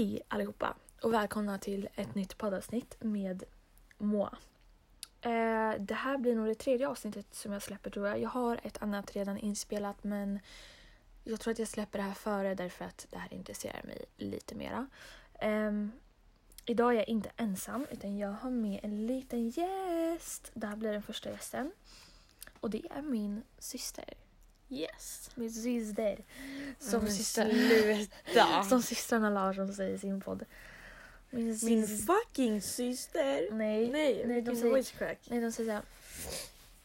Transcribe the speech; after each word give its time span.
Hej 0.00 0.20
allihopa 0.28 0.76
och 1.02 1.12
välkomna 1.12 1.58
till 1.58 1.88
ett 1.94 2.14
nytt 2.14 2.38
poddavsnitt 2.38 2.96
med 3.00 3.44
Moa. 3.98 4.38
Eh, 5.20 5.72
det 5.78 5.94
här 5.94 6.18
blir 6.18 6.34
nog 6.34 6.46
det 6.46 6.54
tredje 6.54 6.88
avsnittet 6.88 7.34
som 7.34 7.52
jag 7.52 7.62
släpper 7.62 7.90
tror 7.90 8.08
jag. 8.08 8.20
Jag 8.20 8.28
har 8.28 8.60
ett 8.62 8.82
annat 8.82 9.16
redan 9.16 9.38
inspelat 9.38 10.04
men 10.04 10.40
jag 11.24 11.40
tror 11.40 11.52
att 11.52 11.58
jag 11.58 11.68
släpper 11.68 11.98
det 11.98 12.04
här 12.04 12.14
före 12.14 12.54
därför 12.54 12.84
att 12.84 13.06
det 13.10 13.18
här 13.18 13.34
intresserar 13.34 13.82
mig 13.82 14.04
lite 14.16 14.54
mera. 14.54 14.86
Eh, 15.40 15.72
idag 16.66 16.92
är 16.92 16.96
jag 16.96 17.08
inte 17.08 17.30
ensam 17.36 17.86
utan 17.90 18.18
jag 18.18 18.32
har 18.32 18.50
med 18.50 18.80
en 18.82 19.06
liten 19.06 19.48
gäst. 19.48 20.50
Det 20.54 20.66
här 20.66 20.76
blir 20.76 20.92
den 20.92 21.02
första 21.02 21.30
gästen. 21.30 21.72
Och 22.60 22.70
det 22.70 22.82
är 22.90 23.02
min 23.02 23.42
syster. 23.58 24.14
Yes. 24.70 25.30
Min 25.34 25.50
syster. 25.52 26.24
Som, 26.78 27.02
Men 27.02 27.12
syster, 27.12 28.64
som 28.68 28.82
systrarna 28.82 29.30
Larsson 29.30 29.72
säger 29.74 29.94
i 29.94 29.98
sin 29.98 30.20
podd. 30.20 30.44
Min, 31.30 31.46
Min 31.62 31.84
sys- 31.86 32.06
fucking 32.06 32.62
syster. 32.62 33.48
Nej, 33.52 33.90
Nej, 33.90 34.24
nej, 34.26 34.42
de 34.42 34.56
säger- 34.56 34.70
voice 34.70 34.90
crack. 34.90 35.18
nej, 35.30 35.40
de 35.40 35.52
säger 35.52 35.70
såhär. 35.70 35.82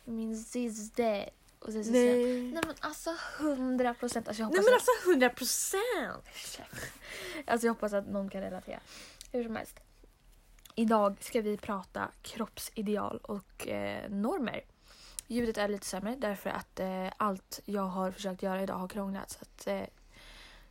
Min 0.05 0.38
syster. 0.43 1.29
Och 1.59 1.71
sen 1.71 1.85
så 1.85 1.91
Nej. 1.91 2.13
säger 2.13 2.38
jag, 2.38 2.43
nej 2.53 2.63
men 2.66 2.76
alltså 2.79 3.09
hundra 3.40 3.93
procent. 3.93 4.27
Alltså 4.27 4.43
Nej 4.43 4.62
men 4.63 4.73
alltså 4.73 4.91
hundra 5.05 5.29
procent. 5.29 6.26
alltså 7.45 7.67
jag 7.67 7.73
hoppas 7.73 7.93
att 7.93 8.07
någon 8.07 8.29
kan 8.29 8.41
relatera. 8.41 8.79
Hur 9.31 9.43
som 9.43 9.55
helst. 9.55 9.79
Idag 10.76 11.17
ska 11.20 11.41
vi 11.41 11.57
prata 11.57 12.12
kroppsideal 12.21 13.17
och 13.17 13.67
eh, 13.67 14.09
normer. 14.09 14.62
Ljudet 15.27 15.57
är 15.57 15.68
lite 15.68 15.85
sämre 15.85 16.15
därför 16.15 16.49
att 16.49 16.79
eh, 16.79 17.07
allt 17.18 17.59
jag 17.65 17.85
har 17.85 18.12
försökt 18.12 18.43
göra 18.43 18.63
idag 18.63 18.76
har 18.76 18.87
krånglat. 18.87 19.29
Så 19.29 19.40
att, 19.41 19.68
eh, 19.68 19.85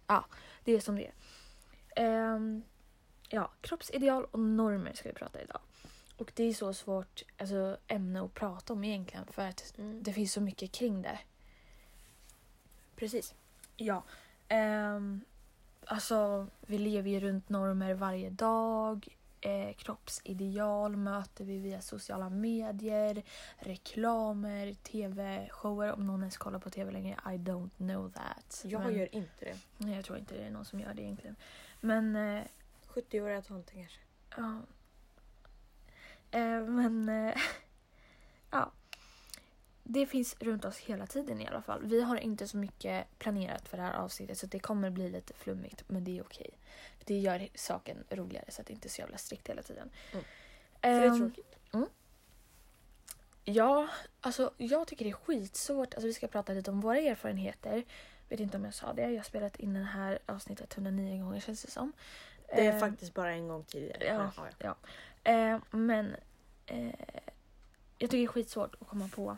ja, 0.07 0.25
det 0.65 0.73
är 0.73 0.81
som 0.81 0.97
det 0.97 1.07
är. 1.07 1.13
Ehm, 1.97 2.63
ja, 3.29 3.51
kroppsideal 3.61 4.25
och 4.25 4.41
normer 4.41 4.93
ska 4.93 5.09
vi 5.09 5.15
prata 5.15 5.43
idag. 5.43 5.61
Och 6.17 6.33
det 6.35 6.45
är 6.45 6.55
så 6.55 6.75
svårt 6.75 7.23
alltså, 7.39 7.77
ämne 7.87 8.23
att 8.23 8.35
prata 8.35 8.73
om 8.73 8.85
egentligen 8.85 9.27
för 9.27 9.43
att 9.43 9.75
det 9.77 10.13
finns 10.13 10.33
så 10.33 10.41
mycket 10.41 10.73
kring 10.73 11.03
det. 11.03 11.19
Precis. 12.97 13.35
Ja. 13.77 14.03
Um, 14.51 15.25
alltså, 15.87 16.47
vi 16.61 16.79
lever 16.79 17.11
ju 17.11 17.21
runt 17.21 17.49
normer 17.49 17.95
varje 17.95 18.31
dag. 18.31 19.17
Eh, 19.47 19.73
kroppsideal 19.75 20.97
möter 20.97 21.45
vi 21.45 21.59
via 21.59 21.81
sociala 21.81 22.31
medier, 22.31 23.23
reklamer, 23.57 24.75
tv-shower. 24.75 25.93
Om 25.93 26.07
någon 26.07 26.21
ens 26.21 26.37
kollar 26.37 26.59
på 26.59 26.71
tv 26.71 26.91
längre, 26.93 27.19
I 27.27 27.37
don't 27.39 27.71
know 27.77 28.11
that. 28.13 28.63
Jag 28.65 28.81
Men- 28.85 28.95
gör 28.95 29.15
inte 29.15 29.45
det. 29.45 29.57
Nej, 29.79 29.95
jag 29.97 30.05
tror 30.05 30.19
inte 30.19 30.35
det 30.35 30.43
är 30.45 30.51
någon 30.51 30.65
som 30.65 30.81
gör 30.81 30.95
det 30.95 31.03
egentligen. 31.03 31.37
Men, 31.81 32.17
eh, 32.17 32.43
70-åriga 32.87 33.43
tomten 33.43 33.77
kanske. 33.79 34.01
ja. 34.37 34.61
Eh, 36.31 36.65
men, 36.65 37.09
eh, 37.09 37.35
ja. 38.51 38.71
Det 39.83 40.07
finns 40.07 40.37
runt 40.41 40.65
oss 40.65 40.79
hela 40.79 41.07
tiden 41.07 41.41
i 41.41 41.47
alla 41.47 41.63
fall. 41.63 41.81
Vi 41.85 42.03
har 42.03 42.17
inte 42.17 42.49
så 42.49 42.57
mycket 42.57 43.19
planerat 43.19 43.69
för 43.69 43.77
det 43.77 43.83
här 43.83 43.95
avsnittet 43.95 44.39
så 44.39 44.47
det 44.47 44.59
kommer 44.59 44.91
bli 44.91 45.11
lite 45.11 45.35
flummigt 45.35 45.85
men 45.87 46.05
det 46.05 46.19
är 46.19 46.23
okej. 46.23 46.51
Det 47.05 47.19
gör 47.19 47.49
saken 47.55 48.05
roligare 48.11 48.45
så 48.51 48.61
att 48.61 48.67
det 48.67 48.73
inte 48.73 48.87
är 48.89 48.91
så 48.91 49.01
jävla 49.01 49.19
strikt 49.19 49.49
hela 49.49 49.63
tiden. 49.63 49.91
Mm. 50.13 50.25
För 50.81 50.89
det 50.91 50.97
är 50.97 51.07
Ehm, 51.07 51.19
tråkigt. 51.19 51.57
Ja, 53.45 53.89
alltså 54.21 54.51
jag 54.57 54.87
tycker 54.89 55.05
det 55.05 55.11
är 55.11 55.15
skitsvårt. 55.15 55.95
Alltså 55.95 56.07
vi 56.07 56.13
ska 56.15 56.27
prata 56.29 56.53
lite 56.53 56.71
om 56.71 56.81
våra 56.81 56.99
erfarenheter. 56.99 57.85
Vet 58.29 58.41
inte 58.41 58.57
om 58.57 58.65
jag 58.65 58.75
sa 58.75 58.93
det. 58.93 59.03
Jag 59.11 59.17
har 59.19 59.23
spelat 59.25 59.57
in 59.57 59.75
det 59.75 59.81
här 59.81 60.19
avsnittet 60.27 60.73
109 60.75 61.25
gånger 61.25 61.41
känns 61.41 61.63
det 61.63 61.71
som. 61.71 61.93
Det 62.49 62.67
är 62.67 62.73
Ehm, 62.73 62.81
faktiskt 62.81 63.15
bara 63.15 63.33
en 63.33 63.49
gång 63.49 63.65
tidigare. 63.65 64.05
ja. 64.05 64.33
Ja, 64.37 64.49
ja. 65.25 65.31
Eh, 65.33 65.59
men 65.71 66.17
eh, 66.67 66.87
jag 67.99 68.11
tycker 68.11 68.19
det 68.19 68.25
är 68.25 68.29
skitsvårt 68.29 68.75
att 68.81 68.89
komma 68.89 69.09
på 69.09 69.37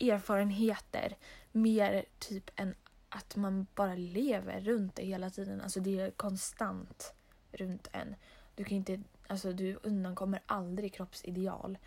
erfarenheter 0.00 1.16
mer 1.52 2.04
typ 2.18 2.50
än 2.56 2.74
att 3.14 3.36
man 3.36 3.66
bara 3.74 3.94
lever 3.94 4.60
runt 4.60 4.96
det 4.96 5.02
hela 5.02 5.30
tiden. 5.30 5.60
Alltså 5.60 5.80
det 5.80 6.00
är 6.00 6.10
konstant 6.10 7.14
runt 7.52 7.88
en. 7.92 8.16
Du 8.54 8.64
kan 8.64 8.76
inte, 8.76 9.02
alltså 9.26 9.52
du 9.52 9.78
undankommer 9.82 10.40
aldrig 10.46 10.94
kroppsideal. 10.94 11.78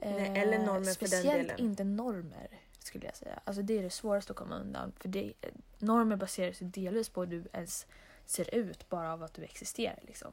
Eh, 0.00 0.12
Nej, 0.12 0.42
eller 0.42 0.58
normer 0.58 0.72
för 0.72 0.84
den 0.84 0.94
Speciellt 0.94 1.48
delen. 1.48 1.58
inte 1.58 1.84
normer 1.84 2.60
skulle 2.78 3.06
jag 3.06 3.16
säga. 3.16 3.40
Alltså 3.44 3.62
det 3.62 3.78
är 3.78 3.82
det 3.82 3.90
svåraste 3.90 4.32
att 4.32 4.36
komma 4.36 4.56
undan. 4.58 4.92
För 4.98 5.08
det, 5.08 5.32
normer 5.78 6.16
baserar 6.16 6.52
sig 6.52 6.66
delvis 6.66 7.08
på 7.08 7.20
hur 7.24 7.26
du 7.26 7.44
ens 7.52 7.86
ser 8.24 8.54
ut 8.54 8.88
bara 8.88 9.12
av 9.12 9.22
att 9.22 9.34
du 9.34 9.42
existerar. 9.42 9.98
Liksom. 10.02 10.32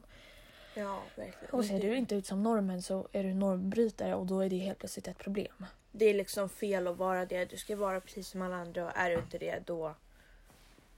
ja 0.76 1.04
verkligen. 1.16 1.54
Och 1.54 1.66
ser 1.66 1.80
du 1.80 1.96
inte 1.96 2.16
ut 2.16 2.26
som 2.26 2.44
normen 2.44 2.82
så 2.82 3.08
är 3.12 3.24
du 3.24 3.34
normbrytare 3.34 4.16
och 4.16 4.26
då 4.26 4.40
är 4.40 4.50
det 4.50 4.58
helt 4.58 4.80
plötsligt 4.80 5.08
ett 5.08 5.18
problem. 5.18 5.66
Det 5.92 6.06
är 6.06 6.14
liksom 6.14 6.50
fel 6.50 6.88
att 6.88 6.98
vara 6.98 7.26
det. 7.26 7.46
Du 7.46 7.58
ska 7.58 7.76
vara 7.76 8.02
precis 8.02 8.28
som 8.28 8.42
alla 8.42 8.56
andra 8.56 8.86
och 8.86 8.92
är 8.96 9.10
du 9.10 9.16
inte 9.16 9.38
det 9.38 9.60
då... 9.66 9.96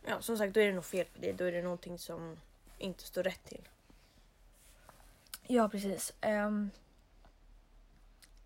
Ja 0.07 0.21
som 0.21 0.37
sagt 0.37 0.53
då 0.53 0.59
är 0.59 0.67
det 0.67 0.73
nog 0.73 0.85
fel 0.85 1.05
på 1.05 1.19
det. 1.21 1.31
Då 1.33 1.43
är 1.45 1.51
det 1.51 1.61
någonting 1.61 1.99
som 1.99 2.37
inte 2.77 3.03
står 3.03 3.23
rätt 3.23 3.43
till. 3.45 3.61
Ja, 5.47 5.69
precis. 5.69 6.13
Ehm, 6.21 6.69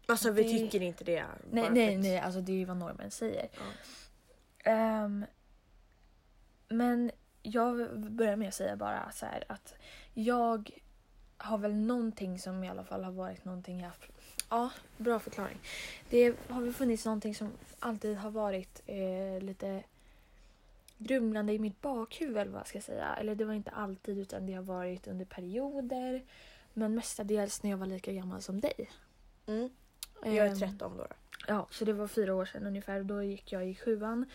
Alltså 0.08 0.32
vi 0.32 0.44
Det- 0.44 0.50
tycker 0.50 0.82
inte 0.82 1.04
det. 1.04 1.26
nej, 1.52 1.70
nej, 1.72 1.96
att- 1.96 2.02
nej, 2.02 2.20
alltså 2.20 2.42
det 2.42 2.52
är 2.52 2.56
ju 2.56 2.66
vad 2.66 2.78
normen 2.78 3.12
säger. 3.12 3.50
Ja. 3.54 3.62
Ehm, 4.72 5.26
men 6.68 7.12
jag 7.44 7.74
vill 7.74 7.88
börja 8.10 8.36
med 8.36 8.48
att 8.48 8.54
säga 8.54 8.76
bara 8.76 9.12
så 9.12 9.26
här 9.26 9.44
att 9.50 9.74
jag 10.14 10.70
har 11.38 11.58
väl 11.58 11.76
någonting 11.76 12.40
som 12.40 12.64
i 12.64 12.70
alla 12.70 12.84
fall 12.84 13.04
har 13.04 13.12
varit 13.12 13.46
någonting 13.46 13.80
jag. 13.80 13.92
Ja, 14.50 14.70
bra 14.98 15.20
förklaring. 15.20 15.58
Det 16.10 16.36
har 16.50 16.62
väl 16.62 16.74
funnits 16.74 17.06
någonting 17.06 17.36
som 17.36 17.52
alltid 17.80 18.18
har 18.18 18.32
varit 18.32 18.82
eh, 18.86 19.42
lite 19.42 19.84
grumlande 21.00 21.54
i 21.54 21.60
mitt 21.60 21.82
bakhuvud 21.82 22.38
eller 22.38 22.52
vad 22.52 22.60
jag 22.60 22.68
ska 22.68 22.82
säga. 22.82 23.16
Eller 23.16 23.36
det 23.36 23.46
var 23.46 23.54
inte 23.54 23.72
alltid 23.72 24.18
utan 24.20 24.46
det 24.46 24.54
har 24.54 24.64
varit 24.64 25.08
under 25.08 25.26
perioder. 25.26 26.26
Men 26.74 26.96
mestadels 26.96 27.64
när 27.64 27.70
jag 27.70 27.78
var 27.78 27.86
lika 27.86 28.14
gammal 28.14 28.42
som 28.42 28.60
dig. 28.62 28.90
Mm. 29.46 29.70
Jag 30.24 30.36
är 30.36 30.46
Ehm, 30.50 30.60
13 30.60 30.98
då. 30.98 31.04
då. 31.04 31.08
Ja, 31.48 31.68
så 31.72 31.86
det 31.86 31.94
var 31.94 32.08
fyra 32.08 32.36
år 32.36 32.46
sedan 32.46 32.68
ungefär. 32.68 33.04
Då 33.04 33.24
gick 33.24 33.52
jag 33.52 33.70
i 33.70 33.76
sjuan 33.76 34.26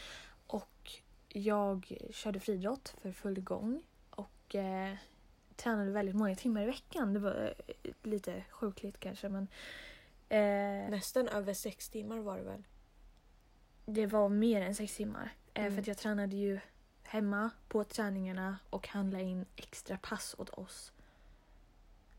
och 0.47 0.93
jag 1.29 1.99
körde 2.11 2.41
friidrott 2.41 2.95
för 3.03 3.13
full 3.13 3.41
gång 3.41 3.83
och 4.11 4.55
eh, 4.55 4.95
tränade 5.57 5.91
väldigt 5.91 6.15
många 6.17 6.35
timmar 6.35 6.63
i 6.63 6.67
veckan. 6.67 7.15
Det 7.15 7.21
var 7.21 7.55
eh, 7.83 7.93
lite 8.03 8.45
sjukligt 8.51 9.01
kanske 9.01 9.29
men 9.29 9.49
eh, 10.29 10.91
Nästan 10.91 11.29
över 11.29 11.55
sex 11.55 11.89
timmar 11.89 12.19
var 12.19 12.37
det 12.39 12.45
väl? 12.45 12.63
det 13.87 14.07
var 14.07 14.29
mer 14.29 14.61
än 14.61 14.75
sex 14.75 14.97
timmar. 14.97 15.33
Mm. 15.55 15.73
För 15.75 15.81
att 15.81 15.87
jag 15.87 15.97
tränade 15.99 16.37
ju 16.37 16.61
hemma 17.03 17.51
på 17.69 17.85
träningarna 17.85 18.59
och 18.71 18.89
handlade 18.89 19.25
in 19.25 19.47
extra 19.57 19.99
pass 19.99 20.35
åt 20.39 20.51
oss 20.51 20.93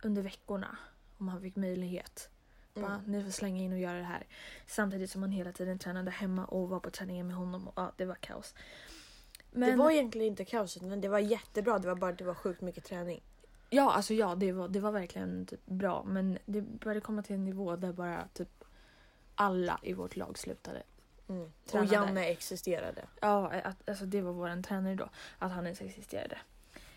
under 0.03 0.22
veckorna 0.22 0.78
om 1.18 1.25
man 1.25 1.41
fick 1.41 1.56
möjlighet. 1.56 2.29
Bara, 2.73 2.85
Mm. 2.96 3.12
ni 3.12 3.23
får 3.23 3.31
slänga 3.31 3.62
in 3.63 3.73
och 3.73 3.79
göra 3.79 3.97
det 3.97 4.03
här. 4.03 4.23
Samtidigt 4.68 5.12
som 5.12 5.22
man 5.22 5.31
hela 5.31 5.51
tiden 5.51 5.79
tränade 5.79 6.12
hemma 6.12 6.46
och 6.46 6.69
var 6.69 6.79
på 6.79 6.90
träningen 6.91 7.28
med 7.28 7.35
honom. 7.35 7.68
Och, 7.68 7.73
ja, 7.75 7.91
det 7.97 8.06
var 8.06 8.16
kaos. 8.16 8.53
Men, 9.52 9.69
Det 9.69 9.75
var 9.75 9.91
egentligen 9.91 10.28
inte 10.28 10.46
kaos 10.46 10.78
utan 10.78 11.02
det 11.02 11.07
var 11.07 11.19
jättebra. 11.19 11.79
Det 11.79 11.88
var 11.88 11.96
bara 11.96 12.12
att 12.12 12.17
det 12.17 12.23
var 12.23 12.34
sjukt 12.34 12.62
mycket 12.62 12.84
träning. 12.84 13.23
Ja, 13.69 13.91
alltså 13.91 14.13
ja, 14.13 14.35
det 14.35 14.52
var, 14.52 14.67
det 14.67 14.79
var 14.79 14.91
verkligen 14.91 15.46
typ 15.46 15.66
bra. 15.66 16.03
Men 16.03 16.38
det 16.46 16.62
började 16.62 17.02
komma 17.02 17.23
till 17.23 17.35
en 17.35 17.46
nivå 17.46 17.76
där 17.76 17.93
bara 17.93 18.28
typ 18.34 18.64
alla 19.35 19.79
i 19.84 19.93
vårt 19.93 20.16
lag 20.16 20.37
slutade. 20.37 20.84
Mm. 21.29 21.51
Och. 21.72 21.85
Janne 21.85 22.25
existerade. 22.25 23.05
Ja, 23.22 23.51
att, 23.51 23.89
alltså 23.89 24.05
det 24.05 24.22
var 24.22 24.31
vår 24.31 24.61
tränare 24.61 24.95
då. 24.95 25.09
Att 25.39 25.51
han 25.51 25.66
ens 25.66 25.81
existerade. 25.81 26.37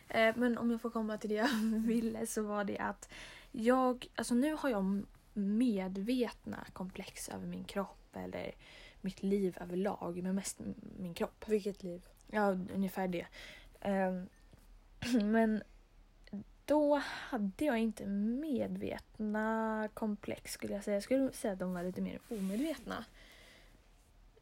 Eh, 0.09 0.37
men 0.37 0.59
om 0.59 0.71
jag 0.71 0.81
får 0.81 0.91
komma 0.91 1.19
till 1.19 1.31
det 1.31 1.37
jag 1.37 1.49
ville 1.87 2.27
så 2.27 2.43
var 2.43 2.65
det 2.65 2.79
att 2.79 3.09
jag, 3.53 4.07
alltså 4.15 4.35
nu 4.35 4.55
har 4.55 4.69
jag 4.69 5.03
medvetna 5.33 6.67
komplex 6.73 7.29
över 7.29 7.47
min 7.47 7.65
kropp 7.65 8.17
eller 8.17 8.55
mitt 9.01 9.23
liv 9.23 9.59
överlag, 9.61 10.23
men 10.23 10.35
mest 10.35 10.59
min 10.99 11.15
kropp. 11.15 11.45
Vilket 11.47 11.83
liv. 11.83 12.07
Ja, 12.27 12.51
ungefär 12.75 13.09
det. 13.09 13.27
Ehm, 13.81 14.29
men 15.33 15.63
då 16.65 17.03
hade 17.05 17.65
jag 17.65 17.79
inte 17.79 18.07
medvetna 18.07 19.89
komplex 19.95 20.53
skulle 20.53 20.75
jag 20.75 20.85
säga. 20.85 20.97
Jag 20.97 21.03
skulle 21.03 21.33
säga 21.33 21.53
att 21.53 21.59
de 21.59 21.75
var 21.75 21.83
lite 21.83 22.01
mer 22.01 22.21
omedvetna. 22.29 23.05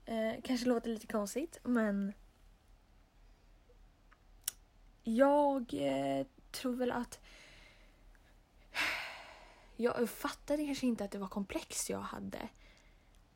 Eh, 0.07 0.41
kanske 0.43 0.67
låter 0.67 0.91
lite 0.91 1.07
konstigt 1.07 1.59
men 1.63 2.13
jag 5.03 5.75
eh, 5.75 6.27
tror 6.51 6.77
väl 6.77 6.93
att 6.93 7.21
jag 9.77 10.11
fattade 10.11 10.67
kanske 10.67 10.87
inte 10.87 11.05
att 11.05 11.11
det 11.11 11.19
var 11.19 11.29
komplex 11.29 11.91
jag 11.91 12.01
hade. 12.01 12.49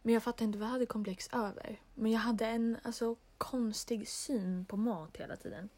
Men 0.02 0.14
jag 0.14 0.22
fattade 0.22 0.44
inte 0.44 0.58
vad 0.58 0.68
jag 0.68 0.72
hade 0.72 0.86
komplex 0.86 1.28
över. 1.32 1.80
Men 1.94 2.12
jag 2.12 2.20
hade 2.20 2.46
en 2.46 2.78
alltså, 2.82 3.16
konstig 3.38 4.08
syn 4.08 4.64
på 4.64 4.76
mat 4.76 5.16
hela 5.16 5.36
tiden. 5.36 5.68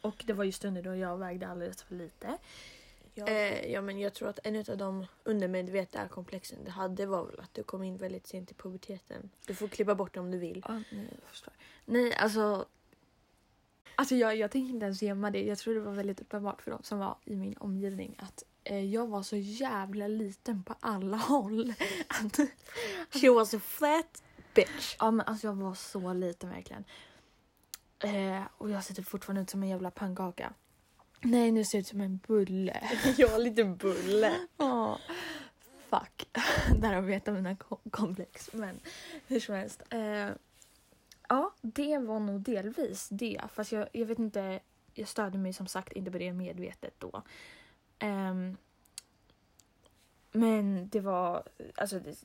Och 0.00 0.24
det 0.26 0.32
var 0.32 0.44
ju 0.44 0.52
stunder 0.52 0.82
då 0.82 0.96
jag 0.96 1.16
vägde 1.16 1.48
alldeles 1.48 1.82
för 1.82 1.94
lite. 1.94 2.38
Ja. 3.14 3.26
Eh, 3.26 3.72
ja 3.72 3.80
men 3.80 3.98
jag 3.98 4.14
tror 4.14 4.28
att 4.28 4.38
en 4.44 4.56
av 4.56 4.76
de 4.76 5.06
undermedvetna 5.24 6.08
komplexen 6.08 6.64
du 6.64 6.70
hade 6.70 7.06
var 7.06 7.24
väl 7.24 7.40
att 7.40 7.54
du 7.54 7.62
kom 7.62 7.82
in 7.82 7.96
väldigt 7.96 8.26
sent 8.26 8.50
i 8.50 8.54
puberteten. 8.54 9.30
Du 9.46 9.54
får 9.54 9.68
klippa 9.68 9.94
bort 9.94 10.14
det 10.14 10.20
om 10.20 10.30
du 10.30 10.38
vill. 10.38 10.64
Ja, 10.68 10.74
nej, 10.74 11.08
jag 11.20 11.28
förstår. 11.28 11.52
Nej, 11.84 12.14
alltså... 12.14 12.66
Alltså 13.96 14.14
jag, 14.14 14.36
jag 14.36 14.50
tänker 14.50 14.74
inte 14.74 14.84
ens 14.86 15.02
gömma 15.02 15.30
det. 15.30 15.42
Jag 15.44 15.58
tror 15.58 15.74
det 15.74 15.80
var 15.80 15.92
väldigt 15.92 16.20
uppenbart 16.20 16.62
för 16.62 16.70
de 16.70 16.82
som 16.82 16.98
var 16.98 17.16
i 17.24 17.36
min 17.36 17.56
omgivning 17.56 18.16
att 18.18 18.44
eh, 18.64 18.84
jag 18.84 19.06
var 19.06 19.22
så 19.22 19.36
jävla 19.36 20.08
liten 20.08 20.62
på 20.62 20.74
alla 20.80 21.16
håll. 21.28 21.74
Att, 22.08 22.40
She 23.10 23.30
was 23.30 23.54
a 23.54 23.60
fat 23.60 24.22
bitch. 24.54 24.96
ja 24.98 25.10
men 25.10 25.26
alltså 25.26 25.46
jag 25.46 25.54
var 25.54 25.74
så 25.74 26.12
liten 26.12 26.50
verkligen. 26.50 26.84
Eh, 27.98 28.42
och 28.58 28.70
jag 28.70 28.84
ser 28.84 29.02
fortfarande 29.02 29.42
ut 29.42 29.50
som 29.50 29.62
en 29.62 29.68
jävla 29.68 29.90
pannkaka. 29.90 30.52
Nej, 31.24 31.52
nu 31.52 31.64
ser 31.64 31.78
jag 31.78 31.80
ut 31.80 31.86
som 31.86 32.00
en 32.00 32.20
bulle. 32.26 32.88
jag 33.16 33.28
var 33.28 33.38
lite 33.38 33.64
bulle. 33.64 34.32
Åh, 34.56 34.96
fuck. 35.88 36.28
Där 36.80 36.94
har 36.94 37.02
vi 37.02 37.14
ett 37.14 37.28
av 37.28 37.34
mina 37.34 37.56
kom- 37.56 37.90
komplex. 37.90 38.52
Men 38.52 38.80
hur 39.26 39.40
som 39.40 39.54
helst. 39.54 39.82
Eh, 39.90 40.30
ja, 41.28 41.54
det 41.60 41.98
var 41.98 42.20
nog 42.20 42.40
delvis 42.40 43.08
det. 43.08 43.40
Fast 43.52 43.72
jag, 43.72 43.88
jag 43.92 44.06
vet 44.06 44.18
inte. 44.18 44.60
Jag 44.94 45.08
stödde 45.08 45.38
mig 45.38 45.52
som 45.52 45.66
sagt 45.66 45.92
inte 45.92 46.10
på 46.10 46.18
det 46.18 46.32
medvetet 46.32 46.94
då. 46.98 47.22
Ehm, 47.98 48.56
men 50.32 50.88
det 50.88 51.00
var... 51.00 51.42
Alltså, 51.74 52.00
det, 52.00 52.16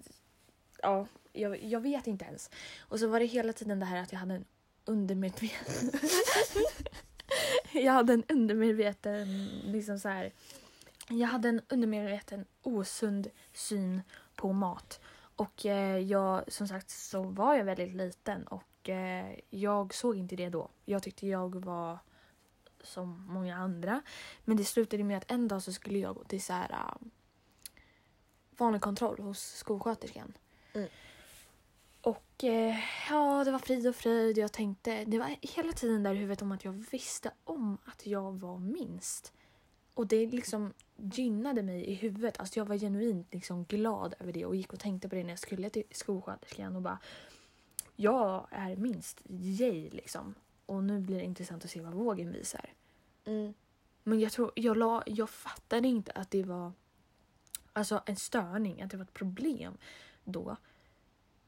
ja, 0.82 1.08
jag, 1.34 1.64
jag 1.64 1.82
vet 1.82 2.08
inte 2.08 2.26
ens. 2.26 2.50
Och 2.80 3.00
så 3.00 3.08
var 3.08 3.20
det 3.20 3.26
hela 3.26 3.54
tiden 3.54 3.80
det 3.80 3.86
här 3.86 4.02
att 4.02 4.12
jag 4.12 4.20
hade 4.20 4.34
en 4.34 4.46
undermedveten... 4.86 5.92
jag 7.74 7.94
hade 7.94 8.14
en 8.14 8.24
undermedveten 8.30 9.48
liksom 9.64 10.00
så 10.00 10.10
här 10.10 10.32
jag 11.10 11.28
hade 11.28 11.50
en 11.50 11.62
undermedveten 11.70 12.46
osund 12.62 13.28
syn 13.54 14.02
på 14.36 14.54
mat. 14.54 15.00
Och 15.36 15.66
eh, 15.66 15.98
jag, 15.98 16.52
som 16.52 16.68
sagt 16.68 16.90
så 16.90 17.24
var 17.24 17.56
jag 17.56 17.66
väldigt 17.66 17.96
liten 17.96 18.48
och 18.48 18.90
eh, 18.90 19.40
jag 19.50 19.94
såg 19.94 20.18
inte 20.18 20.36
det 20.36 20.50
då. 20.50 20.70
Jag 20.86 21.04
tyckte 21.04 21.28
jag 21.28 21.66
var 21.66 21.98
som 22.84 23.26
många 23.28 23.58
andra. 23.58 24.02
Men 24.46 24.58
det 24.58 24.66
slutade 24.66 25.04
med 25.04 25.18
att 25.18 25.32
en 25.32 25.48
dag 25.48 25.64
så 25.64 25.74
skulle 25.74 26.00
jag 26.00 26.16
gå 26.16 26.24
till 26.24 26.44
så 26.44 26.54
här 26.54 26.72
ah, 26.72 26.98
vanlig 28.58 28.82
kontroll 28.82 29.20
hos 29.20 29.40
skolsköterskan. 29.40 30.34
Mm. 30.74 30.90
Och 32.10 32.44
eh, 32.44 32.76
ja, 33.10 33.44
det 33.44 33.52
var 33.52 33.60
frid 33.60 33.88
och 33.88 33.96
fröjd. 33.96 34.38
Jag 34.38 34.52
tänkte, 34.52 35.06
det 35.06 35.20
var 35.20 35.36
hela 35.42 35.72
tiden 35.72 36.04
där 36.04 36.14
i 36.14 36.18
huvudet 36.18 36.42
om 36.42 36.52
att 36.52 36.66
jag 36.66 36.72
visste 36.92 37.32
om 37.44 37.78
att 37.86 38.06
jag 38.06 38.40
var 38.40 38.58
minst. 38.58 39.34
Och 39.94 40.08
det 40.08 40.26
liksom 40.26 40.74
gynnade 40.96 41.64
mig 41.64 41.86
i 41.86 41.94
huvudet. 41.94 42.40
Alltså 42.40 42.60
jag 42.60 42.66
var 42.66 42.78
genuint 42.78 43.34
liksom 43.34 43.64
glad 43.64 44.14
över 44.20 44.32
det 44.34 44.46
och 44.46 44.56
gick 44.56 44.74
och 44.74 44.80
tänkte 44.80 45.10
på 45.10 45.16
det 45.16 45.24
när 45.24 45.30
jag 45.30 45.40
skulle 45.40 45.70
till 45.70 45.84
skolsköterskan 45.92 46.76
och 46.76 46.82
bara 46.82 47.00
jag 47.96 48.48
är 48.52 48.76
minst, 48.76 49.22
yay 49.30 49.90
liksom. 49.90 50.36
Och 50.66 50.84
nu 50.84 51.00
blir 51.00 51.18
det 51.18 51.26
intressant 51.26 51.66
att 51.66 51.72
se 51.72 51.82
vad 51.82 51.94
vågen 51.94 52.32
visar. 52.32 52.74
Mm. 53.26 53.54
Men 54.04 54.20
jag 54.20 54.32
tror, 54.32 54.52
jag, 54.56 54.78
la, 54.78 55.04
jag 55.06 55.30
fattade 55.30 55.88
inte 55.88 56.12
att 56.12 56.32
det 56.32 56.44
var 56.44 56.72
alltså 57.74 58.02
en 58.06 58.16
störning, 58.16 58.82
att 58.82 58.92
det 58.92 58.98
var 58.98 59.04
ett 59.04 59.14
problem 59.14 59.78
då. 60.24 60.58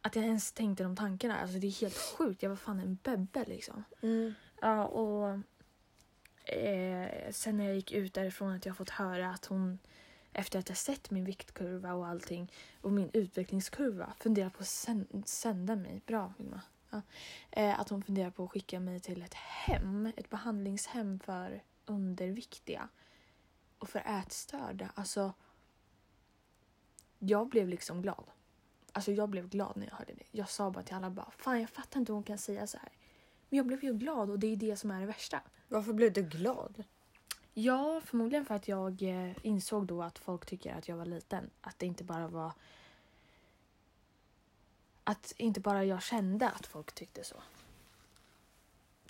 Att 0.02 0.16
jag 0.16 0.26
ens 0.26 0.52
tänkte 0.52 0.84
de 0.84 0.96
tankarna, 0.96 1.40
alltså 1.40 1.58
det 1.58 1.68
är 1.68 1.82
helt 1.82 1.98
sjukt. 1.98 2.44
Jag 2.44 2.50
var 2.50 2.56
fan 2.56 2.80
en 2.80 2.98
bebbe 3.04 3.46
liksom. 3.48 3.84
Mm. 4.02 4.34
Ja, 4.62 4.86
och 4.86 5.40
eh, 6.54 7.32
sen 7.32 7.58
när 7.58 7.66
jag 7.66 7.76
gick 7.76 7.92
ut 7.92 8.14
därifrån 8.14 8.56
att 8.56 8.66
jag 8.66 8.78
fått 8.78 8.90
höra 8.90 9.30
att 9.30 9.46
hon 9.46 9.80
efter 10.34 10.60
att 10.60 10.70
jag 10.70 10.78
sett 10.78 11.12
min 11.12 11.26
viktkurva 11.26 11.94
och 11.94 12.08
allting 12.08 12.52
och 12.82 12.92
min 12.92 13.10
utvecklingskurva 13.14 14.14
funderar 14.20 14.50
på 14.50 14.62
att 14.62 15.30
sända 15.30 15.76
mig. 15.76 16.02
Bra 16.06 16.34
Vilma. 16.38 16.62
Ja. 16.90 17.02
Eh, 17.52 17.80
att 17.80 17.90
hon 17.90 18.04
funderar 18.04 18.32
på 18.32 18.44
att 18.44 18.52
skicka 18.52 18.80
mig 18.80 19.00
till 19.00 19.22
ett 19.22 19.34
hem, 19.34 20.12
ett 20.18 20.30
behandlingshem 20.30 21.20
för 21.20 21.64
underviktiga 21.86 22.90
och 23.78 23.90
för 23.90 24.00
ätstörda. 24.00 24.92
Alltså, 24.96 25.34
jag 27.20 27.50
blev 27.50 27.68
liksom 27.68 28.02
glad. 28.02 28.24
Alltså 28.94 29.12
jag 29.12 29.30
blev 29.30 29.50
glad 29.50 29.78
när 29.78 29.88
jag 29.88 29.96
hörde 29.96 30.14
det. 30.14 30.24
Jag 30.32 30.50
sa 30.50 30.72
bara 30.72 30.84
till 30.84 30.96
alla 30.96 31.10
bara, 31.10 31.32
fan 31.38 31.62
jag 31.62 31.70
fattar 31.70 32.00
inte 32.00 32.12
hur 32.12 32.16
hon 32.16 32.24
kan 32.24 32.38
säga 32.38 32.68
så 32.68 32.78
här. 32.78 32.90
Men 33.50 33.58
jag 33.58 33.68
blev 33.68 33.84
ju 33.84 33.94
glad 33.94 34.30
och 34.30 34.40
det 34.40 34.48
är 34.48 34.56
det 34.56 34.76
som 34.76 34.92
är 34.92 35.00
det 35.00 35.06
värsta. 35.06 35.42
Varför 35.68 35.94
blev 35.94 36.14
du 36.14 36.22
glad? 36.22 36.84
Ja, 37.54 38.02
förmodligen 38.06 38.46
för 38.46 38.56
att 38.56 38.68
jag 38.68 39.02
eh, 39.02 39.32
insåg 39.42 39.86
då 39.88 40.04
att 40.04 40.20
folk 40.20 40.46
tycker 40.46 40.74
att 40.74 40.88
jag 40.88 40.98
var 40.98 41.06
liten. 41.06 41.50
Att 41.62 41.80
det 41.80 41.86
inte 41.86 42.04
bara 42.04 42.28
var... 42.28 42.54
Att 45.04 45.34
inte 45.38 45.60
bara 45.60 45.86
jag 45.86 46.04
kände 46.04 46.50
att 46.50 46.66
folk 46.66 46.92
tyckte 46.92 47.24
så. 47.24 47.36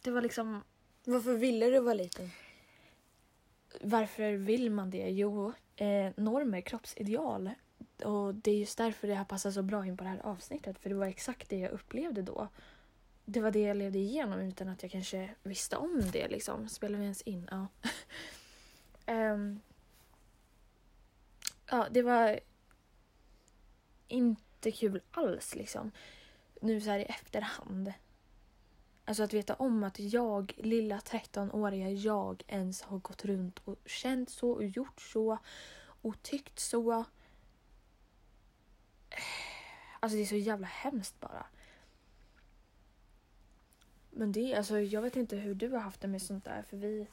Det 0.03 0.11
var 0.11 0.21
liksom... 0.21 0.63
Varför 1.03 1.33
ville 1.33 1.65
du 1.65 1.79
vara 1.79 1.93
liten? 1.93 2.31
Varför 3.81 4.33
vill 4.33 4.71
man 4.71 4.89
det? 4.89 5.09
Jo, 5.09 5.53
eh, 5.75 6.11
normer, 6.17 6.61
kroppsideal. 6.61 7.49
Och 8.03 8.35
det 8.35 8.51
är 8.51 8.55
just 8.55 8.77
därför 8.77 9.07
det 9.07 9.15
har 9.15 9.25
passat 9.25 9.53
så 9.53 9.63
bra 9.63 9.85
in 9.85 9.97
på 9.97 10.03
det 10.03 10.09
här 10.09 10.25
avsnittet. 10.25 10.79
För 10.79 10.89
det 10.89 10.95
var 10.95 11.05
exakt 11.05 11.49
det 11.49 11.57
jag 11.57 11.71
upplevde 11.71 12.21
då. 12.21 12.47
Det 13.25 13.41
var 13.41 13.51
det 13.51 13.61
jag 13.61 13.77
levde 13.77 13.99
igenom 13.99 14.39
utan 14.39 14.69
att 14.69 14.83
jag 14.83 14.91
kanske 14.91 15.29
visste 15.43 15.77
om 15.77 16.01
det. 16.11 16.27
Liksom. 16.27 16.69
Spelar 16.69 16.97
vi 16.97 17.03
ens 17.03 17.21
in? 17.21 17.49
Ja. 17.51 17.67
um, 19.13 19.61
ja, 21.71 21.87
det 21.91 22.01
var 22.01 22.39
inte 24.07 24.71
kul 24.71 25.01
alls 25.11 25.55
liksom. 25.55 25.91
Nu 26.61 26.81
så 26.81 26.89
här 26.89 26.99
i 26.99 27.03
efterhand. 27.03 27.93
Alltså 29.05 29.23
att 29.23 29.33
veta 29.33 29.53
om 29.53 29.83
att 29.83 29.99
jag, 29.99 30.53
lilla 30.57 30.99
13-åriga 30.99 31.89
jag, 31.89 32.43
ens 32.47 32.81
har 32.81 32.97
gått 32.97 33.25
runt 33.25 33.59
och 33.65 33.75
känt 33.85 34.29
så 34.29 34.51
och 34.51 34.65
gjort 34.65 35.01
så 35.01 35.37
och 36.01 36.23
tyckt 36.23 36.59
så. 36.59 37.05
Alltså 39.99 40.15
det 40.17 40.23
är 40.23 40.25
så 40.25 40.35
jävla 40.35 40.67
hemskt 40.67 41.19
bara. 41.19 41.45
Men 44.11 44.31
det, 44.31 44.55
alltså 44.55 44.79
jag 44.79 45.01
vet 45.01 45.15
inte 45.15 45.35
hur 45.35 45.55
du 45.55 45.69
har 45.69 45.79
haft 45.79 46.01
det 46.01 46.07
med 46.07 46.21
sånt 46.21 46.45
där 46.45 46.63
för 46.69 46.77
vi... 46.77 47.07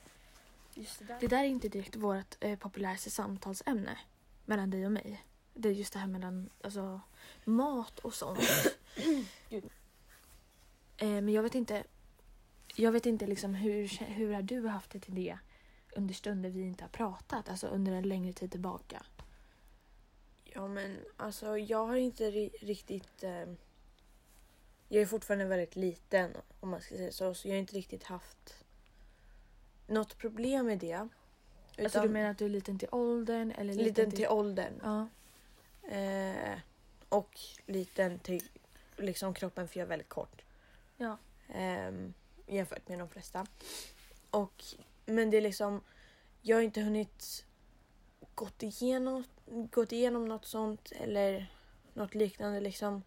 Det, 0.74 1.06
där. 1.06 1.16
det 1.20 1.26
där 1.26 1.38
är 1.38 1.48
inte 1.48 1.68
direkt 1.68 1.96
vårt 1.96 2.36
eh, 2.40 2.58
populäraste 2.58 3.10
samtalsämne 3.10 3.98
mellan 4.44 4.70
dig 4.70 4.86
och 4.86 4.92
mig. 4.92 5.24
Det 5.54 5.68
är 5.68 5.72
just 5.72 5.92
det 5.92 5.98
här 5.98 6.06
mellan 6.06 6.50
alltså, 6.64 7.00
mat 7.44 7.98
och 7.98 8.14
sånt. 8.14 8.40
Eh, 11.00 11.08
men 11.08 11.28
jag 11.28 11.42
vet 11.42 11.54
inte. 11.54 11.84
Jag 12.74 12.92
vet 12.92 13.06
inte 13.06 13.26
liksom 13.26 13.54
hur, 13.54 13.88
hur 14.04 14.32
har 14.32 14.42
du 14.42 14.68
haft 14.68 14.90
det 14.90 15.00
till 15.00 15.14
det 15.14 15.38
under 15.96 16.14
stunder 16.14 16.50
vi 16.50 16.62
inte 16.62 16.84
har 16.84 16.88
pratat, 16.88 17.48
alltså 17.48 17.66
under 17.66 17.92
en 17.92 18.08
längre 18.08 18.32
tid 18.32 18.50
tillbaka. 18.50 19.02
Ja 20.54 20.68
men 20.68 20.98
alltså 21.16 21.58
jag 21.58 21.86
har 21.86 21.96
inte 21.96 22.30
ri- 22.30 22.56
riktigt... 22.60 23.22
Eh, 23.22 23.46
jag 24.88 25.02
är 25.02 25.06
fortfarande 25.06 25.44
väldigt 25.44 25.76
liten 25.76 26.36
om 26.60 26.68
man 26.68 26.80
ska 26.80 26.94
säga 26.96 27.12
så. 27.12 27.34
Så 27.34 27.48
jag 27.48 27.54
har 27.54 27.58
inte 27.58 27.74
riktigt 27.76 28.04
haft 28.04 28.64
något 29.86 30.18
problem 30.18 30.66
med 30.66 30.78
det. 30.78 30.92
Alltså 30.94 31.10
Utan 31.98 32.02
du 32.02 32.08
menar 32.08 32.30
att 32.30 32.38
du 32.38 32.44
är 32.44 32.48
liten 32.48 32.78
till 32.78 32.88
åldern 32.92 33.50
eller 33.50 33.74
liten, 33.74 33.84
liten 33.84 34.10
till 34.10 34.28
åldern. 34.28 34.80
Ja. 34.82 35.08
Eh, 35.96 36.58
och 37.08 37.40
liten 37.66 38.18
till 38.18 38.48
liksom 38.96 39.34
kroppen 39.34 39.68
för 39.68 39.78
jag 39.80 39.84
är 39.84 39.88
väldigt 39.88 40.08
kort. 40.08 40.42
Ja. 40.96 41.18
Ehm, 41.48 42.14
jämfört 42.46 42.88
med 42.88 42.98
de 42.98 43.08
flesta. 43.08 43.46
Och, 44.30 44.64
men 45.06 45.30
det 45.30 45.36
är 45.36 45.40
liksom, 45.40 45.80
jag 46.42 46.56
har 46.56 46.62
inte 46.62 46.80
hunnit 46.80 47.44
gått 48.34 48.62
igenom, 48.62 49.24
gått 49.50 49.92
igenom 49.92 50.24
något 50.24 50.44
sånt 50.44 50.92
eller 50.92 51.52
något 51.94 52.14
liknande 52.14 52.60
liksom. 52.60 53.02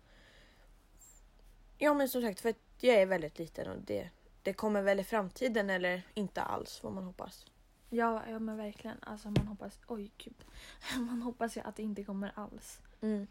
Ja 1.78 1.94
men 1.94 2.10
som 2.10 2.22
sagt 2.22 2.40
för 2.40 2.50
att 2.50 2.60
jag 2.80 2.96
är 2.96 3.06
väldigt 3.06 3.40
liten 3.40 3.68
och 3.68 3.82
det, 3.82 4.10
det 4.44 4.54
kommer 4.54 4.82
väl 4.82 5.00
i 5.00 5.04
framtiden 5.04 5.70
eller 5.70 6.02
inte 6.14 6.42
alls 6.42 6.78
får 6.78 6.92
man 6.92 7.04
hoppas. 7.04 7.46
Ja, 7.90 8.24
ja 8.30 8.40
men 8.40 8.58
verkligen. 8.58 8.98
Alltså 9.02 9.30
man 9.30 9.48
hoppas, 9.48 9.80
oj 9.88 10.12
gud. 10.18 10.46
Man 10.98 11.22
hoppas 11.22 11.58
ju 11.58 11.62
att 11.62 11.76
det 11.76 11.84
inte 11.84 12.04
kommer 12.04 12.32
alls. 12.36 12.80
Mm. 13.02 13.28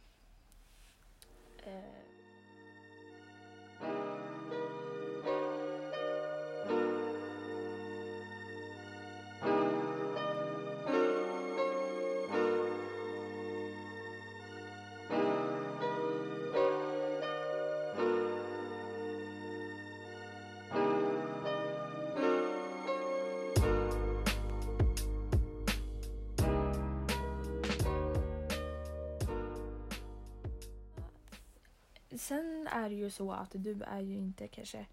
Eh. 1.64 2.00
Sen 32.30 32.68
är 32.70 32.88
det 32.88 32.94
ju 32.94 33.10
så 33.10 33.32
att 33.32 33.50
du 33.52 33.82
är 33.82 34.00
ju 34.00 34.16
inte 34.16 34.48
kanske... 34.48 34.86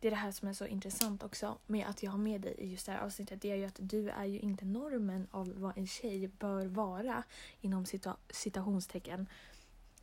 Det 0.00 0.06
är 0.06 0.10
det 0.10 0.16
här 0.16 0.32
som 0.32 0.48
är 0.48 0.52
så 0.52 0.66
intressant 0.66 1.22
också 1.22 1.58
med 1.66 1.86
att 1.86 2.02
jag 2.02 2.10
har 2.10 2.18
med 2.18 2.40
dig 2.40 2.54
i 2.58 2.66
just 2.70 2.86
det 2.86 2.92
här 2.92 3.00
avsnittet. 3.00 3.42
Det 3.42 3.50
är 3.50 3.56
ju 3.56 3.64
att 3.64 3.78
du 3.78 4.10
är 4.10 4.24
ju 4.24 4.38
inte 4.38 4.64
normen 4.64 5.26
av 5.30 5.52
vad 5.56 5.78
en 5.78 5.86
tjej 5.86 6.28
bör 6.28 6.66
vara 6.66 7.22
inom 7.60 7.86
cita 7.86 8.16
citationstecken 8.30 9.26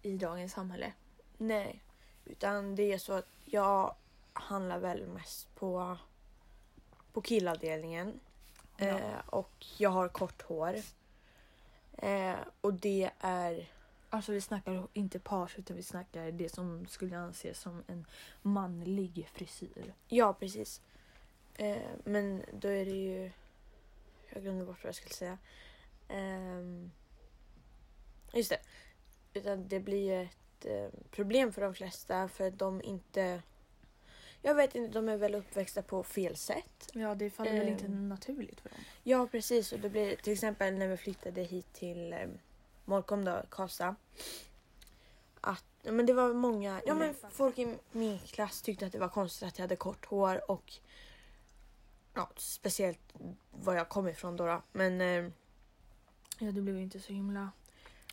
i 0.02 0.18
dagens 0.18 0.52
samhälle. 0.52 0.94
Nej, 1.38 1.84
utan 2.26 2.76
det 2.76 2.94
är 2.94 2.98
så 2.98 3.14
att 3.14 3.30
jag 3.46 3.96
handlar 4.34 4.80
väl 4.80 5.08
mest 5.08 5.56
på, 5.56 5.98
på 7.14 7.22
killavdelningen. 7.22 8.20
Ja. 8.78 8.86
Eh, 8.86 9.20
och 9.26 9.66
jag 9.78 9.90
har 9.90 10.08
kort 10.08 10.42
hår. 10.42 10.76
Eh, 11.98 12.36
och 12.62 12.74
det 12.74 13.12
är... 13.20 13.75
Alltså 14.16 14.32
vi 14.32 14.42
snackar 14.42 14.88
inte 14.94 15.20
page 15.20 15.56
utan 15.60 15.76
vi 15.78 15.84
snackar 15.84 16.32
det 16.32 16.50
som 16.50 16.86
skulle 16.88 17.18
anses 17.18 17.60
som 17.60 17.84
en 17.88 18.06
manlig 18.42 19.30
frisyr. 19.34 19.94
Ja, 20.08 20.34
precis. 20.34 20.82
Eh, 21.56 21.78
men 22.04 22.44
då 22.54 22.68
är 22.68 22.86
det 22.86 22.92
ju... 22.92 23.32
Jag 24.30 24.44
glömde 24.44 24.66
bort 24.66 24.84
vad 24.84 24.88
jag 24.88 24.96
skulle 24.96 25.14
säga. 25.14 25.38
Ehm, 26.10 26.92
just 28.34 28.50
det. 28.50 28.60
Utan 29.34 29.68
det 29.68 29.80
blir 29.80 30.14
ju 30.14 30.22
ett 30.22 30.66
eh, 30.66 31.00
problem 31.12 31.54
för 31.54 31.62
de 31.62 31.74
flesta 31.76 32.28
för 32.28 32.48
att 32.48 32.60
de 32.60 32.82
inte... 32.82 33.42
Jag 34.42 34.56
vet 34.56 34.76
inte, 34.76 34.94
de 34.94 35.10
är 35.10 35.18
väl 35.18 35.36
uppväxta 35.36 35.82
på 35.82 36.04
fel 36.04 36.36
sätt. 36.36 36.90
Ja, 36.94 37.16
det 37.16 37.30
faller 37.30 37.54
väl 37.60 37.68
inte 37.68 37.86
Ehm. 37.86 38.10
naturligt 38.10 38.62
för 38.62 38.70
dem. 38.70 38.80
Ja, 39.04 39.28
precis. 39.32 39.72
Och 39.74 39.80
det 39.80 39.90
blir 39.90 40.16
till 40.16 40.34
exempel 40.34 40.74
när 40.74 40.88
vi 40.88 40.98
flyttade 40.98 41.42
hit 41.44 41.74
till 41.74 42.14
eh, 42.14 42.20
Molkom 42.86 43.26
då, 43.26 43.42
Karlstad. 43.50 43.96
Att, 45.42 45.66
men 45.84 46.06
det 46.06 46.14
var 46.14 46.34
många, 46.34 46.82
ja 46.86 46.94
men 46.94 47.16
folk 47.32 47.60
i 47.60 47.78
min 47.92 48.20
klass 48.20 48.62
tyckte 48.62 48.86
att 48.86 48.92
det 48.92 49.00
var 49.00 49.10
konstigt 49.10 49.48
att 49.48 49.58
jag 49.58 49.64
hade 49.64 49.76
kort 49.76 50.06
hår 50.06 50.52
och 50.52 50.74
ja, 52.14 52.30
speciellt 52.36 53.14
var 53.52 53.74
jag 53.74 53.90
kom 53.90 54.08
ifrån 54.08 54.38
då. 54.38 54.46
då. 54.46 54.62
Men 54.72 55.02
eh, 55.02 55.32
Ja, 56.40 56.52
du 56.52 56.62
blev 56.62 56.80
inte 56.80 57.00
så 57.00 57.14
himla 57.14 57.52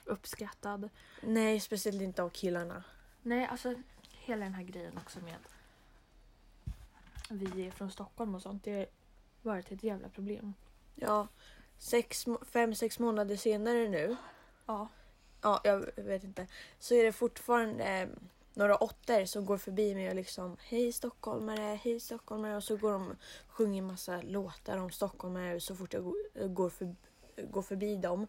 uppskattad. 0.05 0.89
nej, 1.21 1.61
speciellt 1.61 2.03
inte 2.03 2.23
av 2.23 2.29
killarna. 2.29 2.85
Nej, 3.23 3.47
alltså 3.47 3.75
hela 4.11 4.45
den 4.45 4.55
här 4.55 4.63
grejen 4.63 4.99
också 4.99 5.21
med 5.21 5.35
att 5.35 7.31
vi 7.31 7.67
är 7.67 7.71
från 7.71 7.91
Stockholm 7.91 8.35
och 8.35 8.43
sånt. 8.43 8.65
Det 8.65 8.77
har 8.77 8.87
varit 9.43 9.73
ett 9.73 9.83
jävla 9.83 10.09
problem. 10.09 10.55
Ja, 10.95 11.29
sex, 11.79 12.25
fem, 12.47 12.75
sex 12.75 12.99
månader 12.99 13.37
senare 13.37 13.89
nu, 13.89 14.17
Ja. 14.73 14.89
ja 15.43 15.61
jag 15.97 16.05
vet 16.05 16.25
inte, 16.25 16.47
så 16.79 16.95
är 16.95 17.05
det 17.05 17.13
fortfarande 17.13 17.85
eh, 17.85 18.09
några 18.55 18.77
åttor 18.77 19.25
som 19.25 19.45
går 19.47 19.59
förbi 19.59 19.95
mig 19.95 20.09
och 20.09 20.15
liksom 20.15 20.57
hej 20.61 20.93
stockholmare, 20.93 21.79
hej 21.83 22.01
stockholmare 22.01 22.57
och 22.57 22.65
så 22.65 22.77
går 22.77 22.93
de 22.93 23.11
och 23.11 23.17
sjunger 23.49 23.83
massa 23.83 24.23
låtar 24.23 24.79
om 24.79 24.91
stockholmare 24.91 25.61
så 25.61 25.77
fort 25.77 25.95
jag 25.95 26.15
går, 26.55 26.71
för, 26.71 26.95
går 27.51 27.63
förbi 27.63 27.97
dem. 27.97 28.27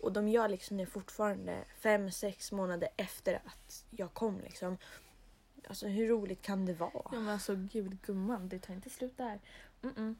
Och 0.00 0.12
de 0.12 0.28
gör 0.28 0.48
liksom 0.48 0.76
det 0.76 0.86
fortfarande 0.86 1.64
fem, 1.78 2.10
sex 2.10 2.52
månader 2.52 2.88
efter 2.96 3.34
att 3.44 3.84
jag 3.90 4.14
kom 4.14 4.40
liksom. 4.40 4.78
Alltså 5.68 5.86
hur 5.86 6.08
roligt 6.08 6.42
kan 6.42 6.66
det 6.66 6.74
vara? 6.74 6.90
Ja 6.94 7.18
men 7.18 7.28
alltså 7.28 7.54
gud 7.56 8.02
gumman, 8.02 8.48
det 8.48 8.58
tar 8.58 8.74
inte 8.74 8.90
slut 8.90 9.16
där. 9.16 9.40
Mm-mm. 9.82 10.14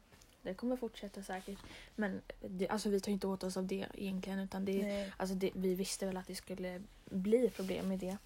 Det 0.49 0.55
kommer 0.55 0.75
fortsätta 0.77 1.23
säkert. 1.23 1.57
Men 1.95 2.21
det, 2.41 2.67
alltså, 2.69 2.89
vi 2.89 2.99
tar 2.99 3.11
inte 3.11 3.27
åt 3.27 3.43
oss 3.43 3.57
av 3.57 3.65
det 3.67 3.87
egentligen. 3.93 4.39
Utan 4.39 4.65
det, 4.65 4.81
Nej. 4.81 5.13
alltså, 5.17 5.35
det, 5.35 5.51
vi 5.55 5.75
visste 5.75 6.05
väl 6.05 6.17
att 6.17 6.27
det 6.27 6.35
skulle 6.35 6.81
bli 7.05 7.49
problem 7.49 7.87
med 7.87 7.99
det. 7.99 8.17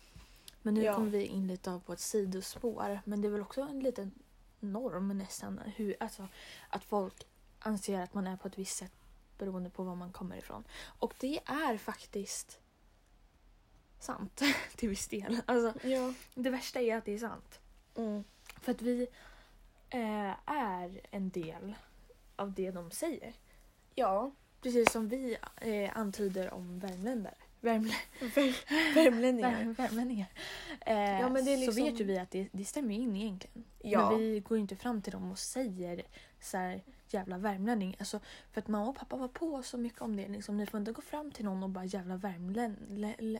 Men 0.61 0.73
nu 0.73 0.83
Ja. 0.83 0.95
kommer 0.95 1.09
vi 1.09 1.25
in 1.25 1.47
lite 1.47 1.71
av 1.71 1.79
på 1.79 1.93
ett 1.93 1.99
sidospår. 1.99 2.99
Men 3.05 3.21
det 3.21 3.27
är 3.27 3.29
väl 3.31 3.41
också 3.41 3.61
en 3.61 3.79
liten 3.79 4.11
norm 4.59 5.17
nästan. 5.17 5.59
Hur, 5.75 5.95
alltså, 5.99 6.27
att 6.69 6.83
folk 6.83 7.27
anser 7.59 7.99
att 7.99 8.13
man 8.13 8.27
är 8.27 8.37
på 8.37 8.47
ett 8.47 8.57
visst 8.57 8.77
sätt 8.77 8.91
beroende 9.37 9.69
på 9.69 9.83
var 9.83 9.95
man 9.95 10.11
kommer 10.11 10.37
ifrån. 10.37 10.63
Och 10.83 11.13
det 11.19 11.39
är 11.45 11.77
faktiskt 11.77 12.59
sant 13.99 14.41
till 14.75 14.89
viss 14.89 15.07
del. 15.07 15.41
Alltså, 15.45 15.87
Ja. 15.87 16.13
det 16.35 16.49
värsta 16.49 16.81
är 16.81 16.97
att 16.97 17.05
det 17.05 17.13
är 17.13 17.17
sant. 17.19 17.59
Mm. 17.95 18.23
För 18.61 18.71
att 18.71 18.81
vi 18.81 19.07
eh, 19.89 20.49
är 20.51 21.01
en 21.11 21.29
del 21.29 21.75
av 22.35 22.53
det 22.53 22.71
de 22.71 22.91
säger. 22.91 23.33
Ja. 23.95 24.31
Precis 24.61 24.91
som 24.91 25.09
vi 25.09 25.37
eh, 25.61 25.97
antyder 25.97 26.53
om 26.53 26.79
värmländare. 26.79 27.33
Värmlä 27.61 27.93
Värmlänningar. 28.95 29.63
vär 29.63 29.73
värmlänningar. 29.73 30.27
Eh, 30.81 30.93
Ja, 31.19 31.29
men 31.29 31.45
det 31.45 31.53
är 31.53 31.57
Så 31.57 31.65
liksom- 31.65 31.83
vet 31.85 31.99
ju 31.99 32.03
vi 32.03 32.17
att 32.17 32.31
det, 32.31 32.47
det 32.51 32.65
stämmer 32.65 32.95
in 32.95 33.15
egentligen. 33.15 33.63
Ja. 33.79 34.09
Men 34.09 34.19
vi 34.19 34.39
går 34.39 34.57
ju 34.57 34.61
inte 34.61 34.75
fram 34.75 35.01
till 35.01 35.11
dem 35.11 35.31
och 35.31 35.39
säger 35.39 36.01
så 36.41 36.57
här 36.57 36.81
jävla 37.09 37.37
värmlänning. 37.37 37.95
Alltså, 37.99 38.19
för 38.51 38.61
att 38.61 38.67
mamma 38.67 38.89
och 38.89 38.95
pappa 38.95 39.15
var 39.15 39.27
på 39.27 39.63
så 39.63 39.77
mycket 39.77 40.01
om 40.01 40.15
det. 40.15 40.27
Liksom, 40.27 40.57
ni 40.57 40.65
får 40.65 40.79
inte 40.79 40.91
gå 40.91 41.01
fram 41.01 41.31
till 41.31 41.45
någon 41.45 41.63
och 41.63 41.69
bara 41.69 41.85
jävla 41.85 42.15
värmlänning. 42.17 43.39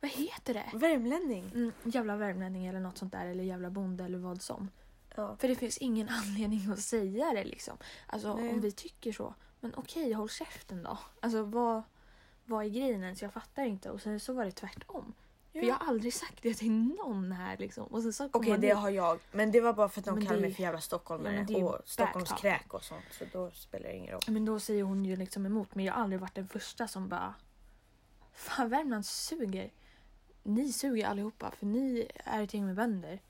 Vad 0.00 0.10
heter 0.10 0.54
det? 0.54 0.64
Värmlänning. 0.74 1.44
Mm, 1.54 1.72
jävla 1.84 2.16
värmlänning 2.16 2.66
eller 2.66 2.80
något 2.80 2.98
sånt 2.98 3.12
där. 3.12 3.26
Eller 3.26 3.44
jävla 3.44 3.70
bonde 3.70 4.04
eller 4.04 4.18
vad 4.18 4.42
som. 4.42 4.70
Ja. 5.16 5.36
För 5.36 5.48
det 5.48 5.54
finns 5.56 5.78
ingen 5.78 6.08
anledning 6.24 6.70
att 6.72 6.80
säga 6.80 7.32
det 7.34 7.44
liksom. 7.44 7.76
Alltså 8.06 8.34
Nej. 8.36 8.50
om 8.50 8.60
vi 8.60 8.72
tycker 8.72 9.12
så. 9.12 9.34
Men 9.60 9.74
okej, 9.76 10.12
håll 10.12 10.28
käften 10.28 10.82
då. 10.82 10.98
Alltså 11.20 11.42
vad, 11.42 11.82
vad 12.44 12.64
är 12.64 12.68
grejen 12.68 13.02
ens? 13.02 13.22
Jag 13.22 13.32
fattar 13.32 13.64
inte. 13.64 13.90
Och 13.90 14.00
sen 14.02 14.20
så 14.20 14.32
var 14.32 14.44
det 14.44 14.50
tvärtom. 14.52 15.14
För 15.52 15.62
jag 15.62 15.74
har 15.74 15.88
aldrig 15.88 16.14
sagt 16.14 16.42
det 16.42 16.54
till 16.54 16.70
någon 16.72 17.32
här 17.32 17.56
liksom. 17.56 17.86
Och 17.86 18.02
sen 18.02 18.12
så 18.12 18.28
Okej, 18.32 18.58
det 18.58 18.66
hit. 18.66 18.76
har 18.76 18.90
jag. 18.90 19.18
Men 19.32 19.50
det 19.52 19.60
var 19.60 19.72
bara 19.72 19.88
för 19.88 20.00
att 20.00 20.04
de 20.04 20.24
det- 20.24 20.40
mig 20.40 20.54
för 20.54 20.62
jävla 20.62 20.80
stockholmare 20.80 21.46
Ja, 21.48 21.64
och 21.64 21.82
Stockholms 21.88 22.28
backtalk. 22.30 22.40
kräk 22.60 22.74
och 22.74 22.82
sånt. 22.84 23.04
Så 23.18 23.24
då 23.32 23.50
spelar 23.50 23.88
det 23.88 23.96
ingen 23.96 24.12
roll. 24.12 24.20
Men 24.28 24.44
då 24.44 24.60
säger 24.60 24.82
hon 24.82 25.04
ju 25.04 25.16
liksom 25.16 25.46
emot. 25.46 25.74
Men 25.74 25.84
jag 25.84 25.94
har 25.94 26.02
aldrig 26.02 26.20
varit 26.20 26.34
den 26.34 26.48
första 26.48 26.88
som 26.88 27.08
bara... 27.08 27.34
Fan, 28.32 28.68
Värmland 28.68 29.06
suger. 29.06 29.70
Ni 30.42 30.72
suger 30.72 31.06
allihopa 31.06 31.50
för 31.50 31.66
ni 31.66 32.08
är 32.14 32.42
ett 32.42 32.54
gäng 32.54 32.66
med 32.66 32.74
bönder. 32.76 33.20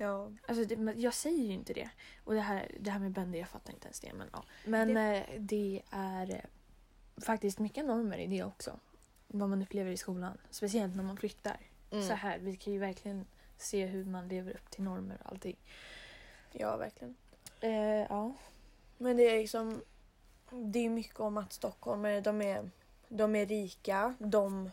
Ja. 0.00 0.32
Alltså 0.48 0.64
det, 0.64 0.92
jag 0.96 1.14
säger 1.14 1.44
ju 1.44 1.52
inte 1.52 1.72
det. 1.72 1.90
Och 2.24 2.34
det 2.34 2.40
här, 2.40 2.70
det 2.80 2.90
här 2.90 2.98
med 2.98 3.10
bönder, 3.10 3.38
jag 3.38 3.48
fattar 3.48 3.72
inte 3.72 3.86
ens 3.86 4.00
det. 4.00 4.12
Men, 4.12 4.28
ja. 4.32 4.44
men 4.64 4.94
det... 4.94 5.26
det 5.38 5.82
är 5.90 6.30
eh, 6.30 7.24
faktiskt 7.24 7.58
mycket 7.58 7.84
normer 7.84 8.18
i 8.18 8.26
det 8.26 8.44
också. 8.44 8.78
Vad 9.26 9.48
man 9.48 9.62
upplever 9.62 9.90
i 9.90 9.96
skolan. 9.96 10.38
Speciellt 10.50 10.96
när 10.96 11.02
man 11.02 11.16
flyttar. 11.16 11.56
Mm. 11.90 12.08
Så 12.08 12.12
här, 12.14 12.38
vi 12.38 12.56
kan 12.56 12.72
ju 12.72 12.78
verkligen 12.78 13.26
se 13.58 13.86
hur 13.86 14.04
man 14.04 14.28
lever 14.28 14.52
upp 14.52 14.70
till 14.70 14.82
normer 14.82 15.18
och 15.24 15.32
allting. 15.32 15.56
Ja, 16.52 16.76
verkligen. 16.76 17.16
Eh, 17.60 18.06
ja. 18.08 18.34
Men 18.98 19.16
det 19.16 19.22
är 19.22 19.38
liksom... 19.38 19.82
Det 20.50 20.78
är 20.78 20.90
mycket 20.90 21.20
om 21.20 21.36
att 21.36 21.52
stockholmare, 21.52 22.20
de 22.20 22.42
är, 22.42 22.70
de 23.08 23.36
är 23.36 23.46
rika. 23.46 24.14
De... 24.18 24.70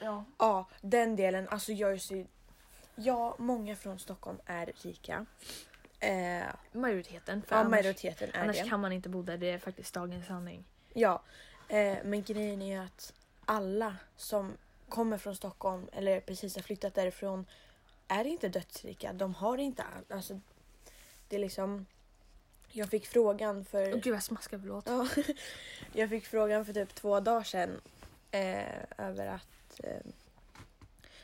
ja. 0.00 0.24
Ja, 0.38 0.68
den 0.80 1.16
delen. 1.16 1.48
Alltså 1.48 1.72
jag 1.72 1.92
är 1.92 1.98
så... 1.98 2.24
Ja, 3.02 3.34
många 3.38 3.76
från 3.76 3.98
Stockholm 3.98 4.38
är 4.46 4.72
rika. 4.82 5.26
Eh, 6.00 6.46
Majoriteten. 6.72 7.42
För 7.42 7.56
ja, 7.56 7.60
annars, 7.60 7.70
majoriteten 7.70 8.30
är 8.32 8.42
annars 8.42 8.62
det. 8.62 8.68
kan 8.68 8.80
man 8.80 8.92
inte 8.92 9.08
bo 9.08 9.22
där. 9.22 9.38
Det 9.38 9.50
är 9.50 9.58
faktiskt 9.58 9.94
dagens 9.94 10.26
sanning. 10.26 10.64
Ja, 10.94 11.22
eh, 11.68 11.98
men 12.04 12.22
grejen 12.22 12.62
är 12.62 12.80
att 12.80 13.12
alla 13.44 13.96
som 14.16 14.52
kommer 14.88 15.18
från 15.18 15.36
Stockholm 15.36 15.88
eller 15.92 16.20
precis 16.20 16.54
har 16.56 16.62
flyttat 16.62 16.94
därifrån 16.94 17.46
är 18.08 18.24
inte 18.24 18.48
dödsrika. 18.48 19.12
De 19.12 19.34
har 19.34 19.58
inte 19.58 19.82
allt. 19.82 20.12
Alltså, 20.12 20.40
det 21.28 21.36
är 21.36 21.40
liksom... 21.40 21.86
Jag 22.68 22.88
fick 22.88 23.06
frågan 23.06 23.64
för... 23.64 23.94
Åh 23.94 24.00
gud 24.00 24.14
jag 24.14 24.22
smaskar, 24.22 24.58
förlåt. 24.58 24.86
Ja, 24.86 25.08
jag 25.92 26.10
fick 26.10 26.26
frågan 26.26 26.64
för 26.64 26.72
typ 26.72 26.94
två 26.94 27.20
dagar 27.20 27.42
sedan 27.42 27.80
eh, 28.30 28.82
över 28.98 29.26
att... 29.26 29.80
Eh, 29.84 30.12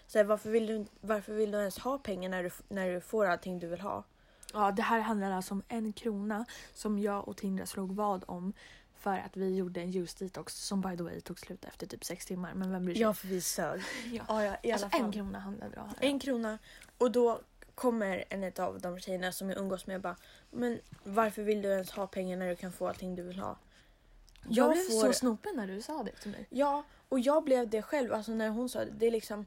så 0.07 0.19
här, 0.19 0.25
varför, 0.25 0.51
vill 0.51 0.67
du, 0.67 0.87
varför 1.01 1.33
vill 1.33 1.51
du 1.51 1.59
ens 1.59 1.79
ha 1.79 1.99
pengar 1.99 2.29
när 2.31 2.43
du, 2.43 2.51
när 2.69 2.91
du 2.95 3.01
får 3.01 3.27
allting 3.27 3.59
du 3.59 3.67
vill 3.67 3.81
ha? 3.81 4.05
Ja, 4.53 4.71
det 4.73 4.83
här 4.83 5.01
handlar 5.01 5.31
alltså 5.33 5.55
om 5.55 5.63
en 5.69 5.93
krona 5.93 6.45
som 6.75 6.99
jag 6.99 7.29
och 7.29 7.37
Tindra 7.37 7.67
slog 7.67 7.93
vad 7.97 8.25
om 8.29 8.53
för 8.99 9.19
att 9.19 9.37
vi 9.37 9.55
gjorde 9.57 9.81
en 9.81 9.91
juice 9.91 10.15
detox 10.15 10.55
som 10.55 10.81
by 10.81 10.97
the 10.97 11.03
way 11.03 11.21
tog 11.21 11.39
slut 11.41 11.65
efter 11.65 11.87
typ 11.87 12.05
sex 12.05 12.27
timmar. 12.27 12.55
Men 12.55 12.71
vem 12.73 12.85
bryr 12.85 12.95
sig? 12.95 13.03
Ja, 13.03 13.15
för 13.15 13.29
vi 13.29 13.41
sög. 13.41 13.81
Ja. 14.13 14.25
Ja, 14.29 14.45
ja, 14.45 14.57
i 14.63 14.73
Alltså 14.73 14.87
alla 14.87 14.91
fall. 14.91 15.05
en 15.07 15.13
krona 15.13 15.39
handlade 15.39 15.71
det 15.75 15.81
om. 15.81 15.91
En 16.01 16.19
krona. 16.19 16.59
Och 16.99 17.11
då 17.13 17.41
kommer 17.75 18.25
en 18.29 18.53
av 18.59 18.81
de 18.81 18.99
tjejerna 19.01 19.33
som 19.33 19.51
jag 19.51 19.59
umgås 19.59 19.87
med 19.87 19.97
och 19.97 20.03
bara 20.03 20.17
Men 20.51 20.79
varför 21.05 21.43
vill 21.43 21.63
du 21.63 21.69
ens 21.69 21.91
ha 21.91 22.07
pengar 22.07 22.37
när 22.37 22.49
du 22.49 22.57
kan 22.57 22.73
få 22.73 22.89
allting 22.89 23.15
du 23.15 23.23
vill 23.23 23.39
ha? 23.39 23.59
Jag 24.49 24.57
Jag 24.67 24.71
blev 24.73 24.83
får- 24.83 25.07
så 25.07 25.13
snopen 25.13 25.57
när 25.57 25.67
du 25.67 25.83
sa 25.83 26.03
det 26.03 26.13
till 26.13 26.31
mig. 26.31 26.47
Ja, 26.51 26.83
och 27.09 27.21
jag 27.21 27.45
blev 27.45 27.69
det 27.71 27.83
själv. 27.83 28.13
Alltså 28.13 28.33
när 28.33 28.49
hon 28.49 28.69
sa 28.69 28.79
det. 28.85 28.91
Det 28.91 29.07
är 29.07 29.11
liksom... 29.11 29.47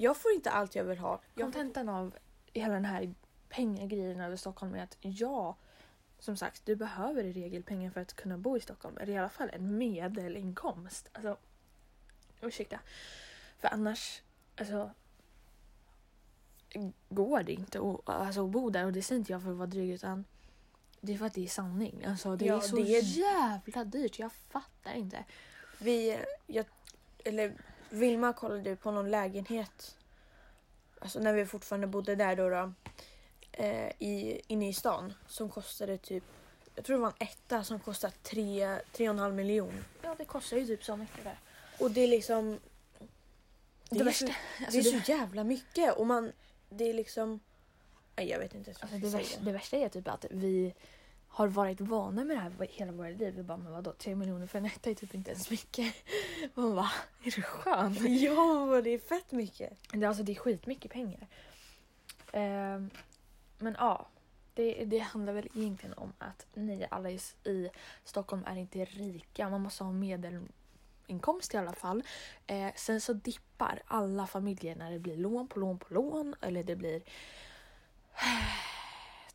Jag 0.00 0.16
får 0.16 0.32
inte 0.32 0.50
allt 0.50 0.74
jag 0.74 0.84
vill 0.84 0.98
ha. 0.98 1.20
Jag, 1.34 1.44
Kontentan 1.44 1.88
av 1.88 2.14
hela 2.52 2.74
den 2.74 2.84
här 2.84 3.14
pengagrejen 3.48 4.20
över 4.20 4.36
Stockholm 4.36 4.74
är 4.74 4.82
att 4.82 4.96
ja, 5.00 5.56
som 6.18 6.36
sagt, 6.36 6.66
du 6.66 6.76
behöver 6.76 7.24
i 7.24 7.32
regel 7.32 7.62
pengar 7.62 7.90
för 7.90 8.00
att 8.00 8.16
kunna 8.16 8.38
bo 8.38 8.56
i 8.56 8.60
Stockholm. 8.60 8.98
Eller 8.98 9.12
i 9.12 9.18
alla 9.18 9.28
fall 9.28 9.50
en 9.52 9.78
medelinkomst. 9.78 11.08
Alltså, 11.12 11.36
ursäkta. 12.40 12.80
För 13.58 13.68
annars, 13.68 14.22
alltså, 14.56 14.90
går 17.08 17.42
det 17.42 17.52
inte 17.52 17.80
att, 17.80 18.08
alltså, 18.08 18.46
bo 18.46 18.70
där 18.70 18.84
och 18.86 18.92
det 18.92 19.02
säger 19.02 19.18
inte 19.18 19.32
jag 19.32 19.42
för 19.42 19.50
att 19.50 19.56
vara 19.56 19.66
dryg 19.66 19.90
utan 19.90 20.24
det 21.00 21.12
är 21.14 21.18
för 21.18 21.26
att 21.26 21.34
det 21.34 21.44
är 21.44 21.48
sanning. 21.48 22.04
Alltså, 22.04 22.36
det 22.36 22.44
Ja, 22.44 22.56
är 22.56 22.60
så 22.60 22.76
det 22.76 22.82
är- 22.98 23.18
jävla 23.18 23.84
dyrt, 23.84 24.18
jag 24.18 24.32
fattar 24.32 24.92
inte. 24.92 25.24
Vi, 25.78 26.18
jag, 26.46 26.66
eller 27.24 27.54
Vilma 27.90 28.32
kollade 28.32 28.76
på 28.76 28.90
någon 28.90 29.10
lägenhet. 29.10 29.96
Alltså 30.98 31.20
när 31.20 31.32
vi 31.32 31.46
fortfarande 31.46 31.86
bodde 31.86 32.14
där 32.14 32.36
då. 32.36 32.48
då 32.48 32.72
eh, 33.52 33.92
i, 33.98 34.40
inne 34.46 34.68
i 34.68 34.72
stan. 34.72 35.12
Som 35.26 35.50
kostade 35.50 35.98
typ, 35.98 36.24
jag 36.74 36.84
tror 36.84 36.96
det 36.96 37.02
var 37.02 37.08
en 37.18 37.26
etta 37.28 37.64
som 37.64 37.80
kostade 37.80 38.14
3,5 38.24 39.32
miljon. 39.32 39.84
Ja 40.02 40.14
det 40.18 40.24
kostar 40.24 40.56
ju 40.56 40.66
typ 40.66 40.84
så 40.84 40.96
mycket 40.96 41.24
där. 41.24 41.38
Och 41.78 41.90
det 41.90 42.00
är 42.00 42.08
liksom... 42.08 42.58
Det, 43.90 44.00
är 44.00 44.04
värsta, 44.04 44.26
så, 44.26 44.32
alltså, 44.32 44.80
det 44.80 44.88
är 44.88 44.92
det, 44.92 45.04
så 45.04 45.12
jävla 45.12 45.44
mycket 45.44 45.96
och 45.96 46.06
man... 46.06 46.32
Det 46.68 46.90
är 46.90 46.94
liksom... 46.94 47.40
Nej, 48.16 48.28
jag 48.28 48.38
vet 48.38 48.54
inte 48.54 48.70
alltså, 48.80 48.98
det, 48.98 49.08
värsta, 49.08 49.40
det 49.40 49.52
värsta 49.52 49.76
är 49.76 49.88
typ 49.88 50.08
att 50.08 50.24
vi 50.30 50.74
har 51.32 51.48
varit 51.48 51.80
vana 51.80 52.24
med 52.24 52.36
det 52.36 52.40
här 52.40 52.68
hela 52.70 52.92
våra 52.92 53.08
liv. 53.08 53.34
Vi 53.36 53.42
bara, 53.42 53.56
men 53.56 53.72
vadå, 53.72 53.92
tre 53.92 54.14
miljoner 54.14 54.46
för 54.46 54.58
en 54.58 54.66
etta 54.66 54.90
är 54.90 54.94
typ 54.94 55.14
inte 55.14 55.30
ens 55.30 55.50
mycket. 55.50 55.94
Man 56.54 56.74
bara, 56.74 56.90
är 57.24 57.30
du 57.30 57.42
skön? 57.42 57.96
Ja, 58.20 58.80
det 58.84 58.90
är 58.90 58.98
fett 58.98 59.32
mycket. 59.32 59.72
Det, 59.92 60.06
alltså, 60.06 60.22
det 60.22 60.32
är 60.32 60.36
skitmycket 60.36 60.90
pengar. 60.90 61.26
Ehm, 62.32 62.90
men 63.58 63.76
ja, 63.78 64.08
det, 64.54 64.84
det 64.84 64.98
handlar 64.98 65.32
väl 65.32 65.48
egentligen 65.54 65.94
om 65.94 66.12
att 66.18 66.46
ni 66.54 66.86
alla 66.90 67.10
i 67.10 67.70
Stockholm 68.04 68.44
är 68.46 68.56
inte 68.56 68.84
rika. 68.84 69.48
Man 69.48 69.60
måste 69.60 69.84
ha 69.84 69.92
medelinkomst 69.92 71.54
i 71.54 71.56
alla 71.56 71.72
fall. 71.72 72.02
Eh, 72.46 72.70
sen 72.76 73.00
så 73.00 73.12
dippar 73.12 73.82
alla 73.86 74.26
familjer 74.26 74.76
när 74.76 74.90
det 74.90 74.98
blir 74.98 75.16
lån 75.16 75.48
på 75.48 75.58
lån 75.58 75.78
på 75.78 75.94
lån 75.94 76.34
eller 76.40 76.64
det 76.64 76.76
blir 76.76 77.02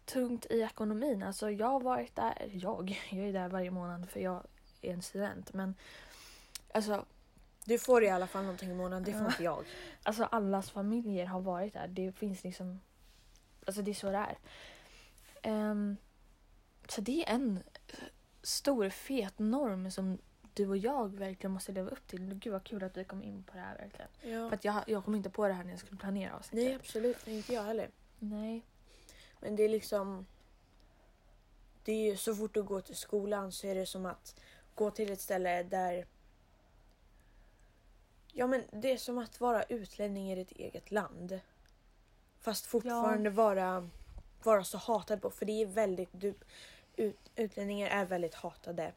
tungt 0.06 0.46
i 0.50 0.62
ekonomin. 0.62 1.24
Alltså 1.24 1.52
jag 1.52 1.68
har 1.68 1.80
varit 1.80 2.16
där, 2.16 2.50
jag, 2.52 3.02
jag 3.12 3.28
är 3.28 3.34
där 3.34 3.50
varje 3.50 3.72
månad 3.72 4.10
för 4.10 4.20
jag 4.20 4.44
är 4.82 4.94
en 4.94 5.02
student 5.02 5.54
men 5.54 5.76
alltså 6.74 7.06
Du 7.66 7.80
får 7.80 8.04
i 8.04 8.10
alla 8.10 8.28
fall 8.28 8.44
någonting 8.44 8.72
i 8.72 8.74
månaden, 8.74 9.04
det 9.04 9.12
får 9.12 9.26
inte 9.26 9.44
jag. 9.44 9.66
Alltså 10.04 10.24
allas 10.24 10.72
familjer 10.72 11.26
har 11.26 11.42
varit 11.42 11.74
där. 11.74 11.88
Det 11.88 12.12
finns 12.12 12.44
liksom... 12.44 12.82
Alltså 13.66 13.82
det 13.82 13.92
är 13.92 13.96
så 13.96 14.12
det 14.12 14.18
är. 14.18 14.38
Ehm, 15.42 15.98
så 16.90 17.02
det 17.02 17.30
är 17.30 17.34
en 17.34 17.64
stor 18.44 18.90
fet 18.90 19.40
norm 19.40 19.92
som 19.92 20.18
du 20.54 20.68
och 20.68 20.78
jag 20.78 21.16
verkligen 21.16 21.52
måste 21.52 21.72
leva 21.72 21.90
upp 21.90 22.08
till. 22.08 22.34
Gud 22.34 22.54
vad 22.54 22.64
kul 22.64 22.84
att 22.84 22.98
vi 22.98 23.04
kom 23.04 23.24
in 23.24 23.44
på 23.44 23.54
det 23.54 23.60
här 23.60 23.78
verkligen. 23.78 24.10
Ja. 24.22 24.50
För 24.50 24.56
att 24.56 24.66
jag, 24.66 24.84
jag 24.88 25.06
kom 25.06 25.16
inte 25.16 25.30
på 25.30 25.48
det 25.48 25.54
här 25.54 25.64
när 25.64 25.72
jag 25.72 25.80
skulle 25.80 25.98
planera 25.98 26.36
avsnittet. 26.36 26.68
Nej, 26.68 26.76
absolut 26.76 27.28
inte 27.28 27.54
jag 27.54 27.64
heller. 27.64 27.90
Nej. 28.20 28.66
Men 29.46 29.56
det 29.56 29.64
är 29.64 29.70
liksom... 29.70 30.26
Det 31.84 31.92
är 31.92 32.12
ju 32.12 32.18
så 32.18 32.36
fort 32.36 32.54
du 32.54 32.64
går 32.64 32.82
till 32.82 32.96
skolan 32.96 33.52
så 33.52 33.68
är 33.68 33.76
det 33.76 33.86
som 33.86 34.06
att 34.06 34.36
gå 34.76 34.92
till 34.92 35.12
ett 35.12 35.22
ställe 35.22 35.64
där... 35.64 36.06
Ja 38.32 38.48
men 38.48 38.64
det 38.72 38.92
är 38.92 38.98
som 38.98 39.18
att 39.18 39.40
vara 39.40 39.64
utlänning 39.64 40.32
i 40.32 40.36
ditt 40.36 40.52
eget 40.52 40.92
land. 40.92 41.40
Fast 42.40 42.66
fortfarande 42.66 43.30
vara, 43.30 43.90
vara 44.44 44.64
så 44.64 44.78
hatad 44.78 45.22
på. 45.22 45.32
För 45.32 45.46
det 45.46 45.62
är 45.62 45.66
väldigt... 45.66 46.10
Du, 46.12 46.34
ut, 46.96 47.32
utlänningar 47.36 47.90
är 47.90 48.06
väldigt 48.06 48.36
hatade. 48.36 48.94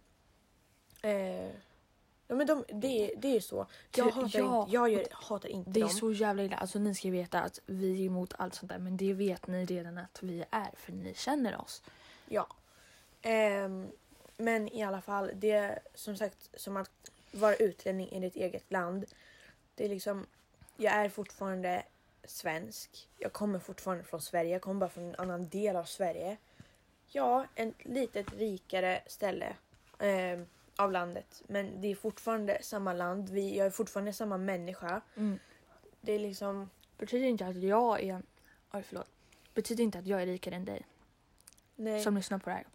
Eh, 1.02 1.50
ja 2.28 2.34
men 2.34 2.46
de, 2.46 2.64
det, 2.68 2.86
är- 3.12 3.16
det 3.16 3.28
är 3.28 3.32
ju 3.34 3.40
så. 3.40 3.66
Jag 3.94 4.06
Du- 4.06 4.10
hatar, 4.10 4.38
ja. 4.38 4.60
inte, 4.62 4.74
jag 4.74 4.88
gör, 4.90 5.06
hatar 5.10 5.48
inte 5.48 5.70
Det 5.70 5.80
är 5.80 5.84
dem. 5.84 5.90
så 5.90 6.12
jävla 6.12 6.42
illa. 6.42 6.56
Alltså 6.56 6.78
ni 6.78 6.94
ska 6.94 7.10
veta 7.10 7.40
att 7.42 7.60
vi 7.66 8.02
är 8.02 8.06
emot 8.06 8.34
allt 8.38 8.54
sånt 8.54 8.68
där. 8.72 8.78
Men 8.78 8.96
det 8.96 9.12
vet 9.12 9.46
ni 9.46 9.64
redan 9.66 9.98
att 9.98 10.18
vi 10.22 10.44
är. 10.50 10.70
För 10.76 10.92
ni 10.92 11.14
känner 11.14 11.60
oss. 11.60 11.82
Ja. 12.28 12.46
Ehm, 13.22 13.88
men 14.36 14.68
i 14.68 14.82
alla 14.82 15.00
fall, 15.00 15.30
det 15.34 15.50
är 15.50 15.78
som 15.94 16.16
sagt 16.16 16.50
som 16.60 16.76
att 16.76 17.10
vara 17.32 17.54
utlänning 17.54 18.08
i 18.08 18.20
ditt 18.20 18.36
eget 18.36 18.70
land. 18.72 19.04
Det 19.74 19.84
är 19.84 19.88
liksom, 19.88 20.26
jag 20.76 20.92
är 20.94 21.08
fortfarande 21.08 21.82
svensk. 22.24 23.08
Jag 23.18 23.32
kommer 23.32 23.58
fortfarande 23.58 24.04
från 24.04 24.22
Sverige. 24.22 24.50
Jag 24.52 24.62
kommer 24.62 24.80
bara 24.80 24.90
från 24.90 25.04
en 25.08 25.14
annan 25.18 25.48
del 25.48 25.76
av 25.76 25.84
Sverige. 25.84 26.36
Ja, 27.10 27.46
ett 27.54 27.74
litet 27.84 28.32
rikare 28.38 29.00
ställe 29.06 29.56
ehm, 29.98 30.46
av 30.78 30.92
landet. 30.92 31.42
Men 31.46 31.80
det 31.80 31.88
är 31.88 31.94
fortfarande 31.94 32.58
samma 32.62 32.92
land. 32.92 33.30
Vi, 33.30 33.56
jag 33.56 33.66
är 33.66 33.70
fortfarande 33.70 34.12
samma 34.12 34.38
människa. 34.38 35.00
Det 36.00 36.12
är 36.12 36.18
liksom... 36.18 36.70
Betyder 36.98 37.26
inte 37.26 37.46
att 37.46 37.56
jag 37.56 38.02
är... 38.02 38.22
Oj, 38.72 38.82
förlåt. 38.82 39.10
Betyder 39.54 39.84
inte 39.84 39.98
att 39.98 40.06
jag 40.06 40.22
är 40.22 40.26
rikare 40.26 40.54
än 40.54 40.64
dig 40.64 40.86
Nej. 41.76 42.02
som 42.02 42.16
lyssnar 42.16 42.38
på 42.38 42.50
det 42.50 42.56
här. 42.56 42.66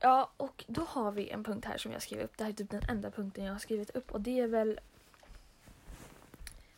Ja, 0.00 0.32
och 0.36 0.64
då 0.68 0.82
har 0.82 1.12
vi 1.12 1.30
en 1.30 1.44
punkt 1.44 1.64
här 1.64 1.78
som 1.78 1.92
jag 1.92 2.02
skrev 2.02 2.20
upp. 2.20 2.36
Det 2.36 2.44
här 2.44 2.50
är 2.50 2.54
typ 2.54 2.70
den 2.70 2.82
enda 2.88 3.10
punkten 3.10 3.44
jag 3.44 3.52
har 3.52 3.58
skrivit 3.58 3.90
upp 3.90 4.12
och 4.12 4.20
det 4.20 4.40
är 4.40 4.46
väl 4.46 4.80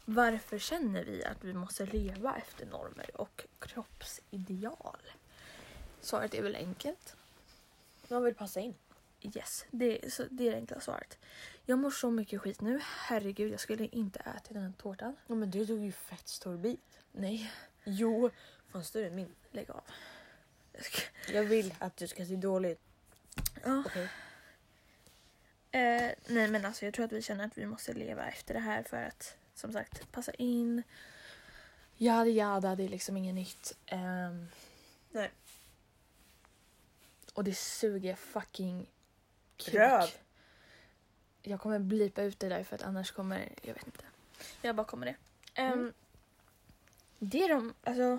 varför 0.04 0.58
känner 0.58 1.04
vi 1.04 1.24
att 1.24 1.44
vi 1.44 1.52
måste 1.52 1.86
leva 1.86 2.36
efter 2.36 2.66
normer 2.66 3.20
och 3.20 3.46
kroppsideal? 3.58 4.98
Svaret 6.00 6.34
är 6.34 6.42
väl 6.42 6.56
enkelt. 6.56 7.16
Man 8.08 8.22
vill 8.24 8.34
passa 8.34 8.60
in. 8.60 8.74
Yes, 9.36 9.64
det 9.70 10.06
är, 10.06 10.10
så, 10.10 10.24
det 10.30 10.48
är 10.48 10.50
det 10.50 10.56
enkla 10.56 10.80
svaret. 10.80 11.18
Jag 11.66 11.78
mår 11.78 11.90
så 11.90 12.10
mycket 12.10 12.40
skit 12.40 12.60
nu. 12.60 12.80
Herregud, 12.82 13.52
jag 13.52 13.60
skulle 13.60 13.86
inte 13.86 14.18
äta 14.20 14.54
den 14.54 14.62
här 14.62 14.72
tårtan. 14.78 15.16
Ja, 15.26 15.34
men 15.34 15.50
du 15.50 15.66
tog 15.66 15.80
ju 15.80 15.92
fett 15.92 16.28
stor 16.28 16.56
bit. 16.56 16.98
Nej, 17.12 17.52
Jo, 17.84 18.30
fan 18.68 18.84
större 18.84 19.06
än 19.06 19.14
min. 19.14 19.34
lägg 19.50 19.70
av. 19.70 19.84
Jag 21.32 21.44
vill 21.44 21.74
att 21.78 21.96
du 21.96 22.06
ska 22.08 22.26
se 22.26 22.36
dålig 22.36 22.70
ut. 22.70 22.80
Ja. 23.64 23.82
Okej. 23.86 24.08
Eh, 25.70 26.12
nej, 26.26 26.48
men 26.48 26.64
alltså 26.64 26.84
jag 26.84 26.94
tror 26.94 27.04
att 27.04 27.12
vi 27.12 27.22
känner 27.22 27.44
att 27.44 27.58
vi 27.58 27.66
måste 27.66 27.92
leva 27.92 28.26
efter 28.26 28.54
det 28.54 28.60
här 28.60 28.82
för 28.82 28.96
att 29.02 29.36
som 29.54 29.72
sagt 29.72 30.12
passa 30.12 30.32
in. 30.32 30.82
Jada 31.96 32.30
jada, 32.30 32.76
det 32.76 32.84
är 32.84 32.88
liksom 32.88 33.16
inget 33.16 33.34
nytt. 33.34 33.76
Ehm, 33.86 34.46
Nej. 35.10 35.30
Och 37.34 37.44
det 37.44 37.54
suger 37.54 38.14
fucking 38.14 38.86
kuk. 39.56 39.74
Röv. 39.74 40.08
Jag 41.42 41.60
kommer 41.60 41.78
blipa 41.78 42.22
ut 42.22 42.38
det 42.38 42.48
där 42.48 42.64
för 42.64 42.74
att 42.76 42.82
annars 42.82 43.12
kommer, 43.12 43.52
jag 43.62 43.74
vet 43.74 43.86
inte. 43.86 44.04
Jag 44.62 44.76
bara 44.76 44.86
kommer 44.86 45.06
det. 45.06 45.16
Ehm, 45.54 45.72
Mm. 45.72 45.92
Det 47.18 47.42
är 47.42 47.48
de, 47.48 47.74
alltså. 47.84 48.18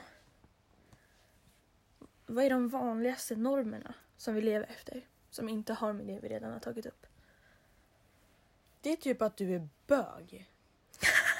Vad 2.25 2.45
är 2.45 2.49
de 2.49 2.69
vanligaste 2.69 3.35
normerna 3.35 3.93
som 4.17 4.35
vi 4.35 4.41
lever 4.41 4.67
efter? 4.67 5.01
Som 5.29 5.49
inte 5.49 5.73
har 5.73 5.93
med 5.93 6.05
det 6.07 6.19
vi 6.19 6.29
redan 6.29 6.51
har 6.53 6.59
tagit 6.59 6.85
upp. 6.85 7.05
Det 8.81 8.89
är 8.91 8.95
typ 8.95 9.21
att 9.21 9.37
du 9.37 9.55
är 9.55 9.69
bög. 9.87 10.49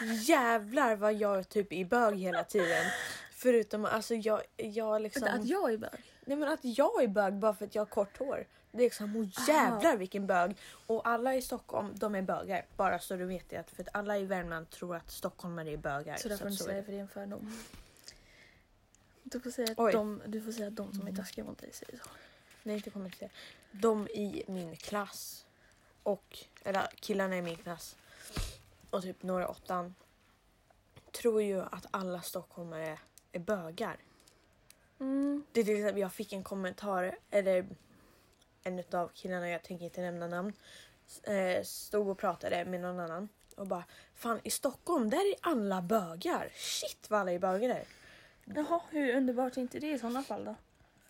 Jävlar 0.02 0.96
vad 0.96 1.14
jag 1.14 1.50
typ 1.50 1.74
är 1.74 1.86
bög 1.86 2.20
hela 2.20 2.44
tiden. 2.44 2.86
Förutom 3.32 3.86
alltså 3.86 4.16
jag, 4.16 4.42
jag 4.58 5.02
liksom... 5.02 5.22
Vänta, 5.22 5.40
att 5.40 5.48
jag 5.48 5.74
är 5.74 5.78
bög? 5.78 6.04
Nej 6.26 6.38
men 6.38 6.50
att 6.50 6.60
jag 6.62 7.04
är 7.04 7.08
bög 7.08 7.34
bara 7.34 7.54
för 7.54 7.66
att 7.66 7.76
jag 7.76 7.82
har 7.82 7.86
kort 7.86 8.18
hår. 8.18 8.46
Det 8.72 8.78
är 8.78 8.84
liksom, 8.84 9.16
oh, 9.16 9.28
jävlar 9.48 9.98
vilken 9.98 10.28
bög. 10.28 10.56
Och 10.88 11.08
alla 11.08 11.36
i 11.36 11.42
Stockholm, 11.42 11.92
de 11.96 12.16
är 12.16 12.22
bögar. 12.22 12.66
Bara 12.78 13.00
så 13.00 13.16
du 13.16 13.26
vet 13.26 13.50
det. 13.50 13.64
För 13.76 13.84
att 13.84 13.90
alla 13.94 14.18
i 14.18 14.26
Värmland 14.26 14.70
tror 14.70 14.96
att 14.96 15.12
stockholmare 15.12 15.72
är 15.72 15.78
bögar. 15.78 16.18
Så 16.18 16.30
där 16.30 16.38
får 16.38 16.46
du 16.46 16.52
inte 16.52 16.64
säga 16.64 16.78
det. 16.78 16.84
för 16.84 16.92
det 16.92 16.98
är 16.98 17.02
en 17.02 17.08
fördom. 17.08 17.58
Du 19.24 19.40
får 19.40 19.52
säga 19.52 19.72
att, 19.72 19.80
Oj. 19.80 19.92
de, 19.92 20.22
du 20.26 20.42
får 20.42 20.52
säga 20.52 20.68
att 20.68 20.76
de 20.76 20.94
som 20.94 21.08
är 21.08 21.16
taskiga 21.16 21.46
mot 21.46 21.58
dig 21.58 21.70
säger 21.74 21.98
så. 21.98 22.10
Nej, 22.64 22.82
det 22.84 22.90
kommer 22.90 23.06
inte 23.06 23.18
säga. 23.18 23.32
De 23.72 24.08
i 24.08 24.44
min 24.48 24.76
klass 24.76 25.46
och, 26.04 26.40
eller 26.64 26.88
killarna 26.96 27.38
i 27.38 27.42
min 27.42 27.58
klass 27.58 27.96
och 28.90 29.02
typ 29.02 29.24
några 29.24 29.48
åttan 29.48 29.96
tror 31.12 31.42
ju 31.42 31.62
att 31.62 31.86
alla 31.92 32.22
stockholmare 32.22 33.00
är 33.32 33.40
bögar. 33.40 33.98
Mm. 35.00 35.46
Det 35.52 35.60
är 35.60 35.64
till 35.64 35.76
exempel, 35.76 36.02
jag 36.02 36.14
fick 36.14 36.34
en 36.34 36.44
kommentar, 36.44 37.18
eller 37.30 37.66
en 38.64 38.84
av 38.92 39.08
killarna, 39.08 39.50
jag 39.50 39.64
tänker 39.64 39.86
inte 39.86 40.02
nämna 40.02 40.28
namn, 40.28 40.54
eh, 41.24 41.64
stod 41.64 42.08
och 42.08 42.18
pratade 42.18 42.66
med 42.66 42.82
någon 42.82 43.00
annan 43.00 43.30
och 43.56 43.68
bara 43.68 43.84
Fan 44.16 44.40
i 44.44 44.50
Stockholm 44.50 45.10
där 45.10 45.18
är 45.18 45.36
alla 45.42 45.82
bögar. 45.82 46.52
Shit 46.56 47.10
vad 47.10 47.20
alla 47.20 47.32
är 47.32 47.40
bögar 47.40 47.68
där. 47.68 47.84
Jaha, 48.46 48.82
hur 48.90 49.16
underbart 49.16 49.58
är 49.58 49.62
inte 49.62 49.80
det 49.80 49.92
i 49.92 50.00
sådana 50.00 50.24
fall 50.24 50.46
då? 50.46 50.56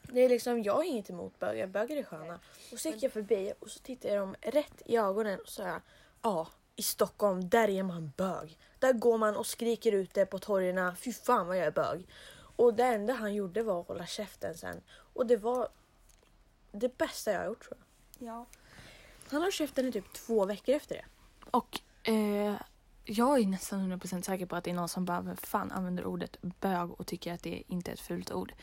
Det 0.01 0.19
är 0.19 0.29
liksom, 0.29 0.63
jag 0.63 0.73
har 0.73 0.83
inget 0.83 1.09
emot 1.09 1.39
bögar, 1.39 1.67
bögar 1.67 1.97
är 1.97 2.03
sköna. 2.03 2.39
Och 2.71 2.79
så 2.79 2.89
gick 2.89 3.03
jag 3.03 3.11
förbi 3.11 3.53
och 3.59 3.71
så 3.71 3.79
tittade 3.79 4.13
jag 4.13 4.23
dem 4.23 4.35
rätt 4.41 4.81
i 4.85 4.97
ögonen 4.97 5.39
och 5.39 5.49
sa 5.49 5.81
ja, 6.21 6.47
i 6.75 6.81
Stockholm 6.81 7.49
där 7.49 7.69
är 7.69 7.83
man 7.83 8.11
bög. 8.17 8.57
Där 8.79 8.93
går 8.93 9.17
man 9.17 9.35
och 9.35 9.45
skriker 9.45 9.91
ut 9.91 10.13
det 10.13 10.25
på 10.25 10.39
torgen, 10.39 10.95
fy 10.95 11.13
fan 11.13 11.47
vad 11.47 11.57
jag 11.57 11.65
är 11.65 11.71
bög. 11.71 12.07
Och 12.55 12.73
det 12.73 12.83
enda 12.83 13.13
han 13.13 13.33
gjorde 13.33 13.63
var 13.63 13.81
att 13.81 13.87
hålla 13.87 14.05
käften 14.05 14.57
sen. 14.57 14.81
Och 14.89 15.25
det 15.27 15.37
var 15.37 15.69
det 16.71 16.97
bästa 16.97 17.31
jag 17.31 17.39
har 17.39 17.45
gjort 17.45 17.63
tror 17.63 17.77
jag. 18.19 18.27
Ja. 18.27 18.45
Han 19.31 19.41
har 19.41 19.51
köpt 19.51 19.75
den 19.75 19.85
i 19.85 19.91
typ 19.91 20.13
två 20.13 20.45
veckor 20.45 20.75
efter 20.75 20.95
det. 20.95 21.05
Och 21.51 21.79
eh, 22.03 22.55
jag 23.05 23.39
är 23.39 23.45
nästan 23.45 23.91
100% 23.93 24.21
säker 24.21 24.45
på 24.45 24.55
att 24.55 24.63
det 24.63 24.69
är 24.69 24.75
någon 24.75 24.89
som 24.89 25.05
bara 25.05 25.21
"Men 25.21 25.37
fan 25.37 25.71
använder 25.71 26.05
ordet 26.05 26.37
bög 26.41 26.91
och 26.91 27.07
tycker 27.07 27.33
att 27.33 27.43
det 27.43 27.63
inte 27.67 27.91
är 27.91 27.93
ett 27.93 27.99
fult 27.99 28.31
ord. 28.31 28.53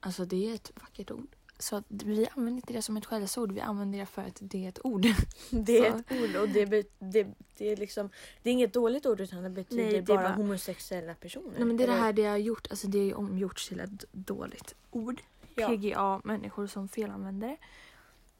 Alltså 0.00 0.24
det 0.24 0.50
är 0.50 0.54
ett 0.54 0.70
vackert 0.74 1.10
ord. 1.10 1.36
Så 1.58 1.82
vi 1.88 2.28
använder 2.36 2.60
inte 2.60 2.72
det 2.72 2.82
som 2.82 2.96
ett 2.96 3.04
skällsord, 3.04 3.52
vi 3.52 3.60
använder 3.60 3.98
det 3.98 4.06
för 4.06 4.22
att 4.22 4.38
det 4.40 4.64
är 4.64 4.68
ett 4.68 4.84
ord. 4.84 5.06
Det 5.50 5.78
är 5.78 5.96
ett 5.96 6.12
ord 6.12 6.36
och 6.36 6.48
det, 6.48 6.66
be, 6.66 6.82
det, 6.98 7.26
det, 7.58 7.72
är 7.72 7.76
liksom, 7.76 8.10
det 8.42 8.50
är 8.50 8.52
inget 8.52 8.72
dåligt 8.72 9.06
ord 9.06 9.20
utan 9.20 9.42
det 9.42 9.50
betyder 9.50 9.82
Nej, 9.82 9.92
det 9.92 9.98
är 9.98 10.16
bara, 10.16 10.22
bara- 10.22 10.34
homosexuella 10.34 11.14
personer. 11.14 11.52
Nej 11.56 11.64
men 11.64 11.76
det 11.76 11.82
är 11.84 11.88
det 11.88 11.92
här 11.92 12.12
det 12.12 12.24
har 12.24 12.36
gjort, 12.36 12.66
alltså 12.70 12.86
det 12.86 12.98
är 13.10 13.14
omgjorts 13.14 13.68
till 13.68 13.80
ett 13.80 14.04
dåligt 14.12 14.74
ord. 14.90 15.22
Ja. 15.54 15.68
PGA, 15.68 16.20
människor 16.24 16.66
som 16.66 16.88
felanvänder 16.88 17.48
det. 17.48 17.56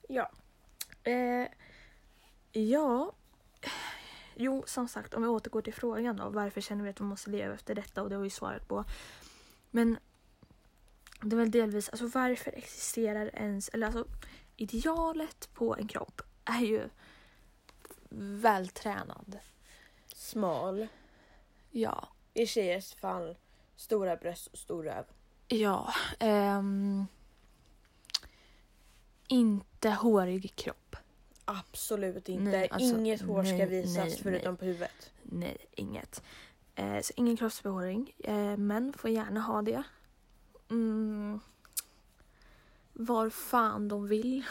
ja. 0.09 0.31
Eh, 1.11 1.48
ja. 2.53 3.12
Jo, 4.37 4.62
som 4.66 4.88
sagt, 4.88 5.14
om 5.14 5.22
vi 5.22 5.29
återgår 5.29 5.62
till 5.62 5.74
frågan 5.74 6.16
då. 6.16 6.29
Varför 6.29 6.61
känner 6.61 6.85
vi 6.85 6.90
att 6.90 7.00
vi 7.00 7.05
måste 7.05 7.31
leva 7.31 7.55
efter 7.55 7.74
detta? 7.74 8.03
Och 8.03 8.09
det 8.11 8.16
har 8.16 8.22
vi 8.22 8.31
svarat 8.31 8.68
på. 8.68 8.85
Men 9.70 9.98
det 11.25 11.37
är 11.37 11.39
väl 11.39 11.51
delvis, 11.51 11.89
alltså 11.89 12.07
varför 12.07 12.53
existerar 12.53 13.31
ens, 13.35 13.69
eller 13.69 13.87
alltså 13.87 14.07
idealet 14.57 15.49
på 15.55 15.77
en 15.77 15.89
kropp 15.89 16.23
är 16.45 16.61
ju 16.61 16.89
vältränad. 18.41 19.39
Smal. 20.15 20.87
Ja. 21.71 22.09
I 22.35 22.47
tjejers 22.47 22.95
fall 22.95 23.37
stora 23.77 24.17
bröst 24.17 24.47
och 24.47 24.59
stor 24.59 24.83
röv. 24.85 25.05
Ja. 25.49 25.95
ehm, 26.19 27.07
inte 29.29 29.91
hårig 29.91 30.57
kropp. 30.57 30.97
Absolut 31.45 32.29
inte. 32.29 32.51
Nej, 32.51 32.69
alltså, 32.71 32.99
Inget 32.99 33.23
hår 33.23 33.45
ska 33.45 33.57
nej, 33.57 33.67
visas 33.67 33.97
nej, 33.97 34.19
förutom 34.23 34.57
på 34.57 34.65
huvudet. 34.65 35.13
Nej, 35.23 35.57
inget. 35.73 36.23
Eh, 36.75 37.01
så 37.01 37.13
ingen 37.17 37.37
kroppsbehåring. 37.37 38.13
Eh, 38.19 38.57
män 38.57 38.93
får 38.93 39.11
gärna 39.11 39.41
ha 39.41 39.63
det. 39.63 39.83
Mm. 40.75 41.41
Var 42.93 43.31
fan 43.31 43.89
de 43.89 44.07
vill. 44.09 44.45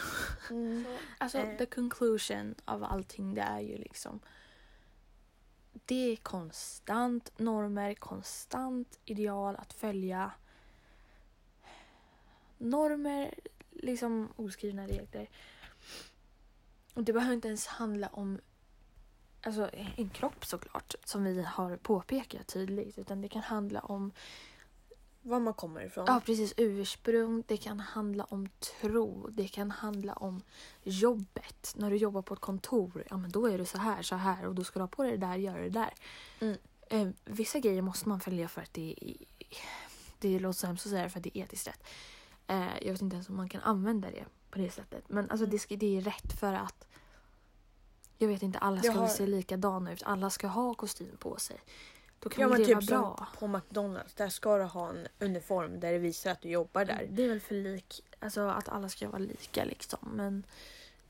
Alltså 1.18 1.38
Eh. 1.38 1.56
the 1.58 1.66
conclusion 1.66 2.54
av 2.64 2.84
allting 2.84 3.34
det 3.34 3.42
är 3.42 3.60
ju 3.60 3.78
liksom 3.78 4.20
det 5.86 6.12
är 6.12 6.16
konstant 6.16 7.38
normer, 7.38 7.94
konstant 7.94 8.98
ideal 9.04 9.56
att 9.56 9.72
följa. 9.72 10.30
Normer, 12.58 13.34
liksom 13.70 14.32
oskrivna 14.36 14.86
regler. 14.86 15.28
Och 16.94 17.04
det 17.04 17.12
behöver 17.12 17.34
inte 17.34 17.48
ens 17.48 17.66
handla 17.66 18.08
om 18.08 18.40
alltså, 19.42 19.70
en 19.96 20.10
kropp 20.10 20.46
såklart, 20.46 20.94
som 21.04 21.24
vi 21.24 21.42
har 21.42 21.76
påpekat 21.76 22.46
tydligt. 22.46 22.98
Utan 22.98 23.20
det 23.20 23.28
kan 23.28 23.42
handla 23.42 23.80
om 23.80 24.12
Var 25.26 25.40
man 25.40 25.54
kommer 25.54 25.80
ifrån. 25.86 26.04
Ja, 26.08 26.20
precis. 26.26 26.54
Ursprung. 26.56 27.44
Det 27.46 27.56
kan 27.56 27.80
handla 27.80 28.24
om 28.24 28.48
tro. 28.80 29.28
Det 29.30 29.48
kan 29.48 29.70
handla 29.70 30.12
om 30.12 30.42
jobbet. 30.82 31.72
När 31.76 31.90
du 31.90 31.96
jobbar 31.96 32.22
på 32.22 32.34
ett 32.34 32.40
kontor, 32.40 33.04
ja 33.10 33.16
men 33.16 33.30
då 33.30 33.46
är 33.46 33.58
du 33.58 33.64
så 33.64 33.78
här, 33.78 34.02
så 34.02 34.14
här 34.16 34.46
och 34.46 34.54
då 34.54 34.64
ska 34.64 34.78
du 34.78 34.82
ha 34.82 34.88
på 34.88 35.02
dig 35.02 35.12
det 35.18 35.26
där, 35.26 35.36
göra 35.36 35.60
det 35.62 35.68
där. 35.70 35.94
Mm. 36.40 36.56
Eh, 36.90 37.08
vissa 37.24 37.58
grejer 37.58 37.82
måste 37.82 38.08
man 38.08 38.20
följa 38.20 38.48
för 38.48 38.62
att 38.62 38.74
det 38.74 38.94
är, 39.00 39.16
det 40.18 40.38
låter 40.38 40.58
så 40.58 40.66
hemskt 40.66 40.86
att 40.86 40.90
säga 40.92 41.08
för 41.10 41.18
att 41.18 41.24
det 41.24 41.38
är 41.38 41.42
etiskt 41.42 41.68
rätt. 41.68 41.82
Eh, 42.46 42.82
jag 42.82 42.92
vet 42.92 43.02
inte 43.02 43.16
ens 43.16 43.28
om 43.28 43.36
man 43.36 43.48
kan 43.48 43.60
använda 43.60 44.10
det 44.10 44.24
på 44.50 44.58
det 44.58 44.70
sättet. 44.70 45.04
Men 45.08 45.24
alltså 45.30 45.44
Mm. 45.44 45.50
det, 45.50 45.58
ska, 45.58 45.76
det 45.76 45.96
är 45.96 46.00
rätt 46.00 46.32
för 46.40 46.52
att 46.52 46.86
jag 48.18 48.28
vet 48.28 48.42
inte, 48.42 48.58
alla 48.58 48.80
ska 48.82 48.92
har- 48.92 49.08
se 49.08 49.26
likadana 49.26 49.92
ut. 49.92 50.02
Alla 50.02 50.30
ska 50.30 50.46
ha 50.46 50.74
kostym 50.74 51.16
på 51.16 51.36
sig. 51.36 51.60
Då 52.24 52.30
kan 52.30 52.42
Ja 52.42 52.48
men 52.48 52.58
det 52.58 52.64
typ 52.64 52.74
vara 52.74 52.82
som 52.82 53.00
bra. 53.00 53.28
på 53.38 53.46
McDonalds. 53.48 54.14
Där 54.14 54.28
ska 54.28 54.58
du 54.58 54.64
ha 54.64 54.90
en 54.90 55.08
uniform 55.18 55.80
där 55.80 55.92
det 55.92 55.98
visar 55.98 56.30
att 56.30 56.40
du 56.40 56.48
jobbar 56.48 56.84
där. 56.84 57.06
Det 57.10 57.22
är 57.24 57.28
väl 57.28 57.40
för 57.40 57.54
lik, 57.54 58.04
alltså 58.18 58.40
att 58.40 58.68
alla 58.68 58.88
ska 58.88 59.08
vara 59.08 59.18
lika 59.18 59.64
liksom. 59.64 59.98
Men 60.14 60.46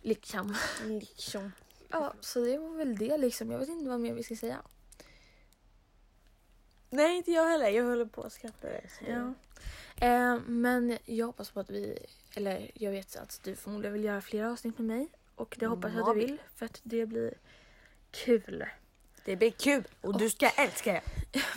liksom. 0.02 0.56
Liksom. 0.84 1.52
Ja, 1.88 2.14
så 2.20 2.44
det 2.44 2.58
var 2.58 2.76
väl 2.76 2.96
det 2.98 3.16
liksom. 3.18 3.50
Jag 3.50 3.58
vet 3.58 3.68
inte 3.68 3.90
vad 3.90 4.00
mer 4.00 4.12
vi 4.14 4.22
ska 4.22 4.36
säga. 4.36 4.62
Nej 6.90 7.16
inte 7.16 7.30
jag 7.30 7.48
heller. 7.48 7.68
Jag 7.68 7.84
håller 7.84 8.04
på 8.06 8.22
att 8.22 8.32
skratta. 8.32 8.68
Ja. 9.08 9.34
Eh, 10.06 10.38
men 10.46 10.98
jag 11.04 11.26
hoppas 11.26 11.50
på 11.50 11.60
att 11.60 11.70
vi, 11.70 11.98
eller 12.34 12.70
jag 12.74 12.90
vet 12.90 13.16
att 13.16 13.40
du 13.44 13.56
förmodligen 13.56 13.92
vill 13.92 14.04
göra 14.04 14.20
fler 14.20 14.44
avsnitt 14.44 14.78
med 14.78 14.86
mig. 14.86 15.08
Och 15.34 15.56
det 15.58 15.66
hoppas 15.66 15.92
jag 15.92 16.00
att 16.00 16.14
du 16.14 16.20
Mavi. 16.20 16.26
vill 16.26 16.38
för 16.54 16.66
att 16.66 16.80
det 16.82 17.06
blir 17.06 17.34
kul. 18.10 18.64
Det 19.24 19.36
blir 19.36 19.50
kul 19.50 19.84
och 20.00 20.18
du 20.18 20.30
ska 20.30 20.48
älska 20.48 20.92
det. 20.92 21.02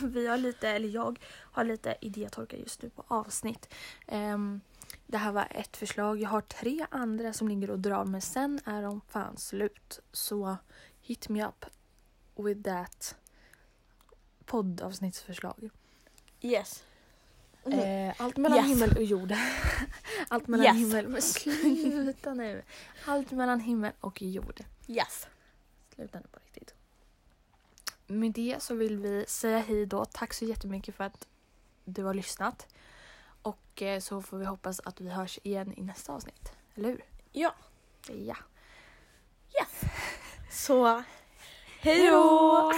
Vi 0.06 0.26
har 0.26 0.38
lite, 0.38 0.68
eller 0.68 0.88
jag 0.88 1.18
har 1.28 1.64
lite 1.64 1.96
idétorka 2.00 2.56
just 2.56 2.82
nu 2.82 2.90
på 2.90 3.04
avsnitt. 3.08 3.74
Ehm, 4.06 4.60
det 5.06 5.18
här 5.18 5.32
var 5.32 5.48
ett 5.50 5.76
förslag. 5.76 6.20
Jag 6.20 6.28
har 6.28 6.40
tre 6.40 6.86
andra 6.90 7.32
som 7.32 7.48
ligger 7.48 7.70
och 7.70 7.78
drar 7.78 8.04
men 8.04 8.20
sen 8.22 8.60
är 8.64 8.82
de 8.82 9.00
fan 9.08 9.36
slut. 9.36 10.00
Så 10.12 10.56
hit 11.00 11.28
me 11.28 11.44
up 11.46 11.64
with 12.36 12.62
that 12.62 13.16
poddavsnittsförslag. 14.44 15.70
Yes. 16.40 16.84
Eh, 17.64 18.14
allt 18.18 18.36
mellan 18.36 18.58
Yes. 18.58 18.68
himmel 18.68 18.96
och 18.96 19.02
jord. 19.04 19.32
allt 20.28 20.46
mellan 20.46 20.66
Yes. 20.66 20.76
himmel... 20.76 21.08
Men 21.08 21.22
sluta 21.22 22.34
nu. 22.34 22.62
Allt 23.06 23.30
mellan 23.30 23.60
himmel 23.60 23.92
och 24.00 24.22
jord. 24.22 24.60
Yes. 24.86 25.26
Sluta 25.94 26.18
nu 26.20 26.26
på 26.32 26.38
riktigt. 26.44 26.74
Med 28.10 28.32
det 28.32 28.62
så 28.62 28.74
vill 28.74 28.98
vi 28.98 29.24
säga 29.28 29.58
hej 29.58 29.86
då. 29.86 30.04
Tack 30.04 30.34
så 30.34 30.44
jättemycket 30.44 30.94
för 30.94 31.04
att 31.04 31.26
du 31.84 32.04
har 32.04 32.14
lyssnat. 32.14 32.66
Och 33.42 33.82
eh, 33.82 34.00
så 34.00 34.22
får 34.22 34.38
vi 34.38 34.44
hoppas 34.44 34.80
att 34.80 35.00
vi 35.00 35.08
hörs 35.08 35.38
igen 35.42 35.74
i 35.76 35.82
nästa 35.82 36.12
avsnitt. 36.12 36.52
Eller 36.74 36.88
hur? 36.88 37.04
Ja. 37.32 37.54
Ja. 38.08 38.36
Så 40.50 41.02
hej 41.80 42.06
då! 42.06 42.72